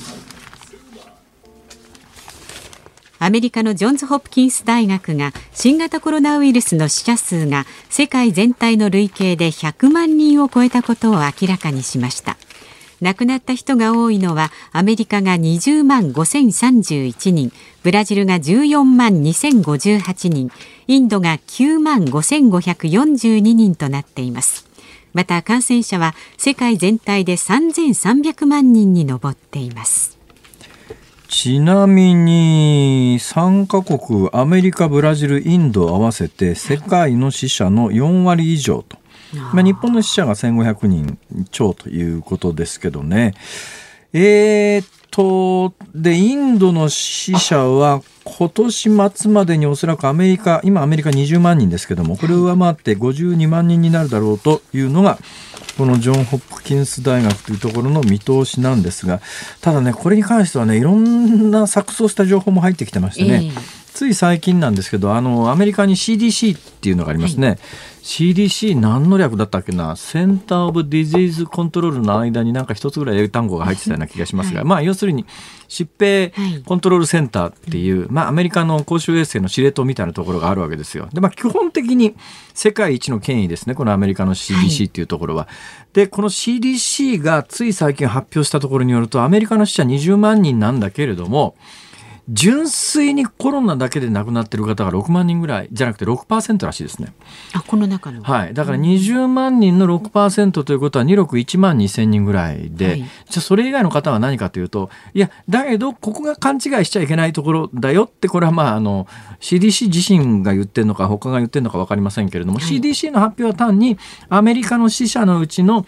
[3.20, 12.36] アメリカのジョンズ・ホプキンス大学が新型コロナウイルスの死者数が世界全体の累計で100万人を超えたことを明らかにしました。
[13.04, 17.52] 亡くなった人が多いのはアメリカが20万5031人
[17.82, 20.50] ブラジルが14万2058人
[20.86, 24.66] インドが9万5542人となっています。
[25.12, 30.18] また感染者は世界全体で3300万人に上っています。
[31.28, 38.96] ちなみに3カ国アメリカブラジルインド合わせて世界の死者の4割以上と
[39.34, 41.18] まあ、日本の死者が1500人
[41.50, 43.34] 超ということですけどね。
[44.12, 55.18] えー、っと、で、インドの死者は今年末までにおそらくアメリカ、今アメリカ20万人ですけども、これを上回って52万人になるだろうというのが、
[55.76, 59.20] このジョンズ・ホプキンス大学というところの見通しなんですが、
[59.60, 67.58] ただね、これに関してはね、いろんな錯綜した情報も入ってきてましてね、えーつい最近なんですけどあのアメリカに CDC っていうのがありますね、はい、
[68.02, 69.94] CDC 何の略だったっけな？
[69.94, 75.24] Center of Disease Control の間になんか一つぐらい英単語が入ってたような気がしますが、はい、まあ要するに
[75.68, 81.08] 疾病コントロールセンターっていう、はい、まあアメリカの公衆衛生の司令塔みたいなところがあるわけですよ。
[81.12, 82.16] でまあ基本的に
[82.52, 85.46] 世界一の権威ですねこのアメリカの CDC っていうところは。
[85.92, 91.54] でこの CDC がつい最近発表したところによるとアメリカの死者20万人なんだけれども
[92.28, 97.12] 純粋にコロナだけで亡くなってる方が6万人ぐらいじゃなくて6%らしいですね。
[97.52, 98.22] あこの中の。
[98.22, 98.54] はい。
[98.54, 103.08] だから20万人の6%ということは2 6 1万2千人ぐらいで、はい、じゃ
[103.38, 109.06] あそれ以外の方は何かというといやだけどここが勘違いしちゃいけないところだよってこれはまああの
[109.40, 113.98] CDC 自身が言ってるのか他が言ってるのか分かりませんけれども、はい、CDC の発表は単に
[114.28, 115.86] アメリカの死者のうちの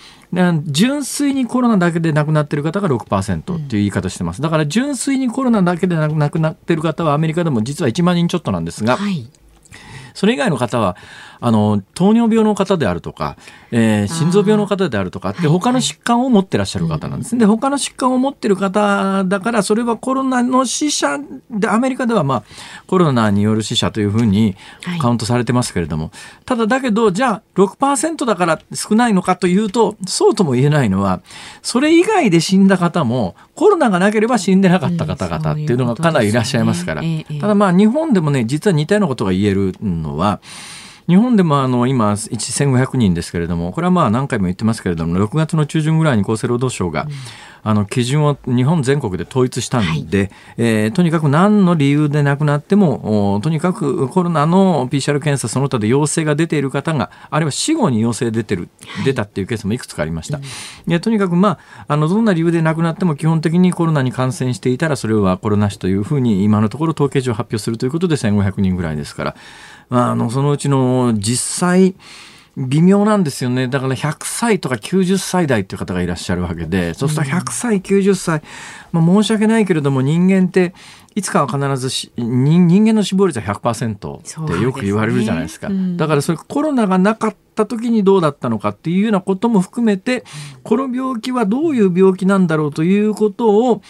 [0.64, 4.42] 純粋にコロナだけで亡くなっている方が6%っていう言い方してます。
[4.42, 9.28] だから純粋にコロナだけで亡くなっている方はアメリカでも実は1万人ちょっとなんですが、はい。
[10.14, 10.96] それ以外の方は
[11.40, 13.36] あの糖尿病の方であるとか、
[13.70, 17.40] えー、心臓病の方であるとかって他の疾患を持ってらっしゃる方なんですね。
[17.40, 21.18] で他の疾患を持ってる方だからそれはコロナの死者
[21.50, 22.44] でアメリカではまあ
[22.86, 24.56] コロナによる死者というふうに
[25.00, 26.12] カウントされてますけれども、はい、
[26.44, 31.20] ただだけどじゃあ6%だから少ないのかというとそうとも言えないのは
[31.62, 37.02] それ以外で死んだ方もコロナがなければ死んでなかった方々っていうのがかなりいらっしゃいますから、
[37.40, 40.40] ただまあ日本でもね実は似たようなことが言えるのは
[41.08, 47.10] 日本でもあの今1500人ですけれどもこれはまあ何回も言ってますけれども6月の中旬ぐらいに厚生労働省が、うん、
[47.62, 58.68] あの基準を日本全国で統一したんで、はい、えー、とにかく何の理由で亡くなってもとにかくコロナの PCR 検査その他で陽性が出ている方があるいは死後に陽性出てる、
[59.04, 60.40] 出たっていうケースもいくつかありました。
[60.88, 69.36] うん、とにかくまああのどんな理由で亡くなっても基本的にコロナに感染していたらそれはコロナ死というふうに今のところ統計上発表するということで1500人ぐらいですから。
[69.90, 71.94] あのそのうちの実際
[72.56, 73.68] 微妙なんですよね。
[73.68, 78.42] だから100歳とか90歳代っていう方がいらっしゃるわけで、そうすると100歳、90歳、
[78.92, 80.72] まあ、申し訳ないけれども人間って
[81.14, 85.68] いつかは必ずし人間の死亡率は100%ってよく言われるじゃないですか。
[85.68, 90.24] すねうん、だからそれコロナがなかった時にどうだったのかっていうようなことも含めて、
[90.62, 93.82] この病気はどういう病気なんだろうということを、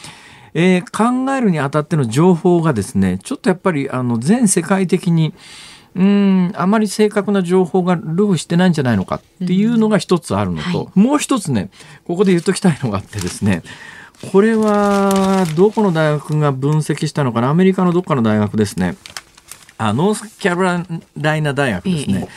[0.55, 0.83] えー、
[1.27, 5.35] 考えるにあたっての情報がですね、ちょっとやっぱりあの全世界的に
[5.97, 10.85] うんあまり正確な情報がルフしてないんじゃないのかっていうのが一つあるのと、うん。
[10.85, 11.71] はい、もう一つね
[12.05, 13.63] ここで言っときたいのがあってですね
[14.31, 17.51] これはどこの大学が分析したのかな？
[17.51, 18.97] アメリカのどっかの大学ですね。
[19.79, 20.63] あノースキャロ
[21.19, 22.29] ライナ大学ですね。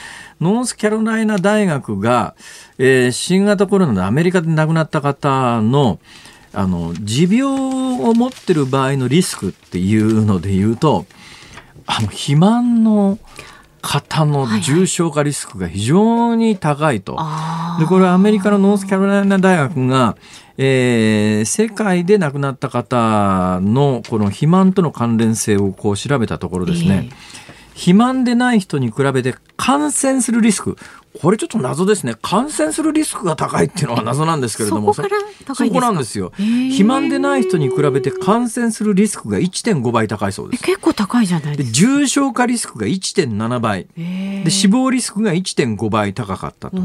[0.41, 2.35] ノースキャロライナ大学が、
[2.77, 5.99] えー、新型コロナでアメリカで亡くなった方の
[6.53, 11.05] あの持病を持ってる場合のリスクっていうので言うと
[11.85, 13.19] あの肥満の
[13.81, 17.15] 方の重症化リスクが非常に高いと。
[17.15, 20.15] はいはい、で、これはアメリカのノースカロライナ大学が、
[20.57, 27.48] えー、世界で亡くなった方のこの肥満との関連性をこう調べたところですね、えー、
[27.79, 30.75] 肥満でない人に比べて感染するリスク、
[31.21, 32.15] これちょっと謎ですね。
[32.21, 35.07] 感染するリスクが高いっていうのは謎なんですけれども、そこ
[35.79, 36.33] なんですよ。
[36.35, 40.63] 肥満でない人に比べて感染するリスクが1.5倍高いそうです。
[40.63, 41.73] 結構高いじゃないですか。
[41.73, 43.87] 重症化リスクが1.7倍。
[43.95, 46.77] で、死亡リスクが1.5倍高かったと。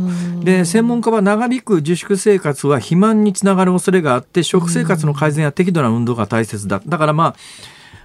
[0.44, 6.80] で、専門家は長引く自粛生活は肥満につながる恐れがあって、食生活の改善や適度な運動が大切だ。
[6.86, 7.34] だからま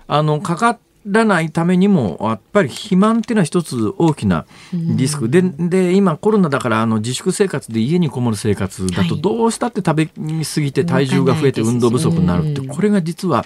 [0.07, 13.45] あ、あの、かかっらないためにもやっぱり肥満っていうのは一つ大きなリスク、うん、でで今コロナだからあの自粛生活で家にこもる生活だとどうしたって食べ過ぎて体重が増えて運動不足になるって、これが実は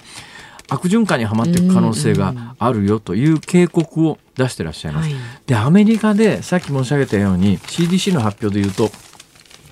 [0.68, 5.10] 悪循環にはまっていく可能性があるよという警告を出してらっしゃいます。
[5.46, 8.90] でアメリカでさっき申し上げたように CDC の発表で言うと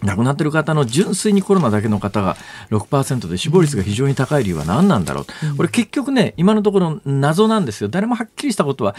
[0.03, 2.37] 亡くなっている方の純粋にコロナだけの方が
[2.71, 7.89] 6%で死亡率が非常に高い理由は何なんだろう、これ結局ね今のところ謎なんですよ。
[7.89, 8.95] 誰もはっきりしたことは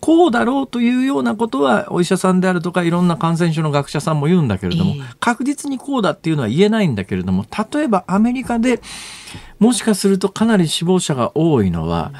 [0.00, 8.80] こうだろうというようなことはお医者さんであるとかいろんな感染症の学者さんも言うんだけれども、確実にこうだっていうのは言えないんだけれども例えばアメリカで
[9.58, 12.12] もしかするとかなり死亡者が多いのは、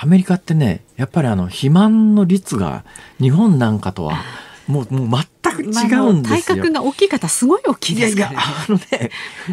[0.00, 2.84] アメリカってねやっぱりあの肥満の率が
[3.20, 4.22] 日本なんかとは
[4.68, 9.10] もうもう全く違うんですよ、まあ、体格が大きい方すごい大きいですから、ね、いやいやあのね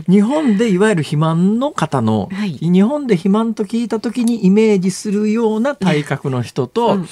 [0.07, 7.07] 日本でいわゆる肥満の方の、はい、日本で肥満と聞いた時にイメージするような体格の人と、うんうん、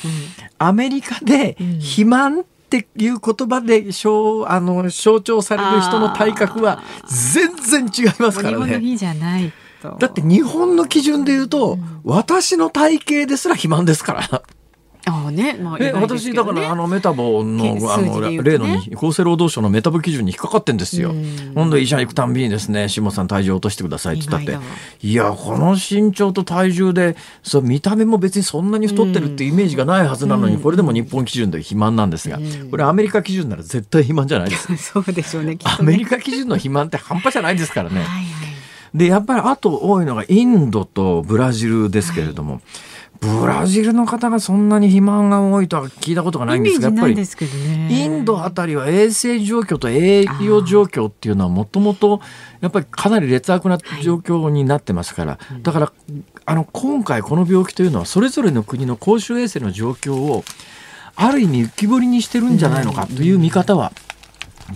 [0.58, 9.54] アメリカで肥満っていう言葉で象あの象徴される人の体格は全然違いますからね。
[10.00, 14.44] だって日本の基準で言うと、うん、私の体型ですら肥満ですから。
[15.06, 21.14] あね、まあ、ね、私だからあのメタボのあの、例の厚生労働省のメタボ基準に引っかかってんですよ。
[21.54, 24.66] 今度医者行くたんびにですね、下さん体重落としてくださいって言ったって、
[25.06, 32.40] いやこの身長と体重で、そう見た目も別にそんなに太ってるってイメージがないはずなのに、これでも日本基準で肥満なんですが、
[32.72, 34.74] これアメリカ基準なら絶対肥満じゃないです。
[34.80, 35.58] そうでしょうね。
[35.66, 37.98] アメリカ基準の肥満って半端じゃないですからね。
[37.98, 38.26] はいはい、
[38.98, 42.54] でやっぱりあと多いのがインドとブラジルですけれども。
[42.54, 42.62] はい
[43.24, 52.22] ブラジルの方がそんなに肥満が多いとは聞いたことがないんですが、やっぱりインドあたりは衛生状況と栄養状況っていうのはもともと
[52.62, 55.94] やっぱりかなり劣悪な状況になってますから、はい、だから
[56.46, 60.44] あの今回この病気というのはそれぞれの国の公衆衛生の状況を
[61.16, 63.92] ある意味浮き彫りにしてるんじゃないのかという見方は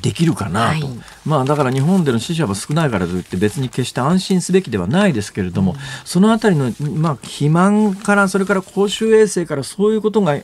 [0.01, 10.37] できるかなと、はい、まあだから日本での死者は少ないからといって別に決して安心すべきではないですけれども、うん、そのあたりの、まあ、肥満からそれから公衆衛生からそういうことが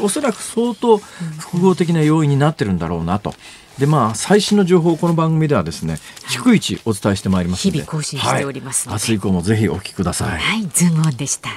[0.00, 3.34] おそらく相当複合的な要因になってるんだろうなと。
[3.78, 10.38] でまあ最新の情報をこの番組ではですね、逐一お伝えしてまいりますので、日々更新しておりますはい、明日以降もぜひお聞きください。
[10.38, 11.48] はい、ズームオンでした。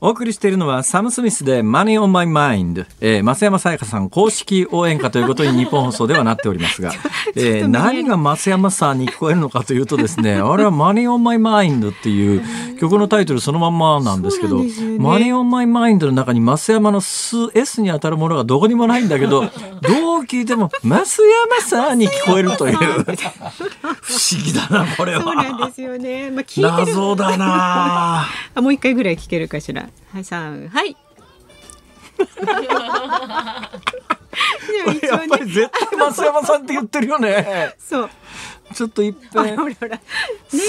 [0.00, 6.92] お送りしているのはサム・スミスで Money on My Mind、えー、増山さやかさん公式応援歌ということに日本放送ではなっておりますが、
[7.34, 19.40] えー、何が増山さんに聞こえるのかというとですね、 あれは Money on My Mind っていう曲のタイトルそのまんまなんですけど、ね、Money on My Mind の中に増山のス S に当たるものがどこにもないんだけど、
[19.82, 25.22] どう聞いても増山さんに聞こえるという不思議だなこれは。
[25.22, 26.30] そうなんですよね。
[26.30, 28.26] まあ、聞いてる謎だな。
[28.54, 29.87] もう一回ぐらい聞けるかしら。
[30.12, 30.96] はい、さん、はい。
[35.02, 37.74] やっぱり絶対増山さんって言ってるよね。
[37.78, 38.10] そう。
[38.74, 39.56] ちょっといっぺん、ね、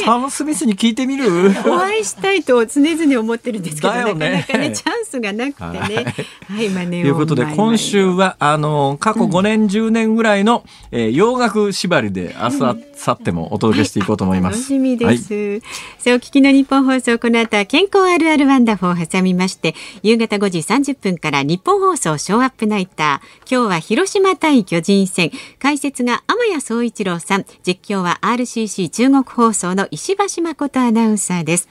[0.06, 1.50] サム・スミスに聞いてみる？
[1.66, 6.16] お会いしたいと常々思ってるんですけど、ね、なかなかねチャンスがなくてね。
[6.47, 12.68] はい、はい、ということで今週はあの過去5年、うん、10年ぐらいの、えー、洋楽縛りで明日、明
[13.06, 14.56] 後日もお届けしていこうと思います。
[14.56, 15.34] 楽しみです。
[15.34, 15.62] はい、
[16.00, 23.50] そうお聞きのニッポン放送この後は健康あるあるワンダフォーを挟みまして夕方5時30分からニッポン放送ショウアップナイター。
[23.50, 25.32] 今日は広島対巨人戦。
[25.60, 27.45] 解説が天谷宗一郎さん。
[27.66, 31.68] 実況今日は RCC 中国放送の石橋誠アナウンサーです。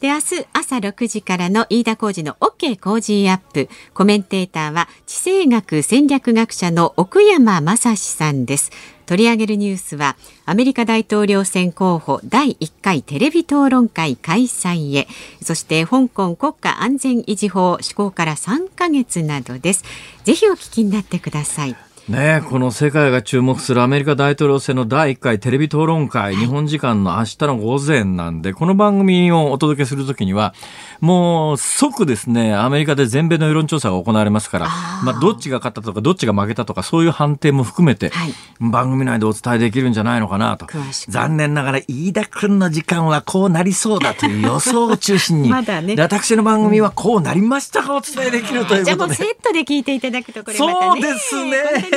[0.00, 3.68] で、明日朝6時からの飯田浩二の OK 工事アップ。
[3.94, 8.72] コメンテーターは地政学戦略学者の奥山真司さんです。
[9.06, 15.06] 取り上げるニュースはアメリカ大統領選候補第1回テレビ討論会開催へ
[15.42, 19.84] そして香港国家安全維持法施行から3ヶ月などです
[20.24, 21.76] ぜひお聞きになってください
[22.08, 30.54] ねこの世界が注目するアメリカ大統領選の第1回テレビ討論会、日本時間の明日の午前なんで、この番組をお届けするときには、
[31.00, 34.68] もう即ですね、アメリカで全米の世論調査が行われますから、
[35.02, 40.66] まあ、どっちが勝ったとか、どっちが負けたとか、そういう判定も含めて、はい、番組内でお伝えできるんじゃないのかなと。
[41.08, 48.84] 残念ながら、飯田君の時間はこうなりそうだという予想を中心に、 まだね、私の番組はこうなりましたがお伝えできるということで。
[48.84, 51.00] じゃあもうセットで聞いていただくとこれまたね。
[51.02, 51.90] そうですね。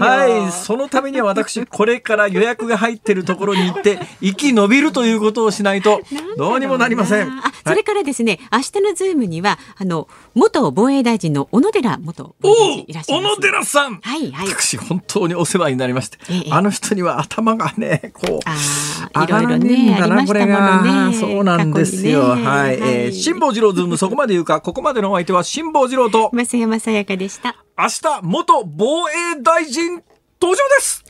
[0.00, 6.00] はい、そのためには私、これから予約が入ってるところに行って、 息伸びるということをしないと、
[6.36, 7.28] どうにもなりません。
[7.28, 13.34] あ、それからですね、明日のズームには、あの、元防衛大臣の小野寺元防衛大臣いらっしゃいます。
[13.34, 14.48] 小野寺さんはい、はい。
[14.48, 21.16] 私、本当にお世話になりまして、ええ、あの人には頭がね、こう、あいろいろね、ありましたものね。
[21.16, 22.20] そうなんですよ。
[22.20, 27.65] はい、はい、えー、辛坊治郎ズーム、そこまで言うか、ここまでのお相手は辛坊治郎と、増山さやかでした。
[27.78, 30.02] 明日、元防衛大臣
[30.40, 31.04] 登場です。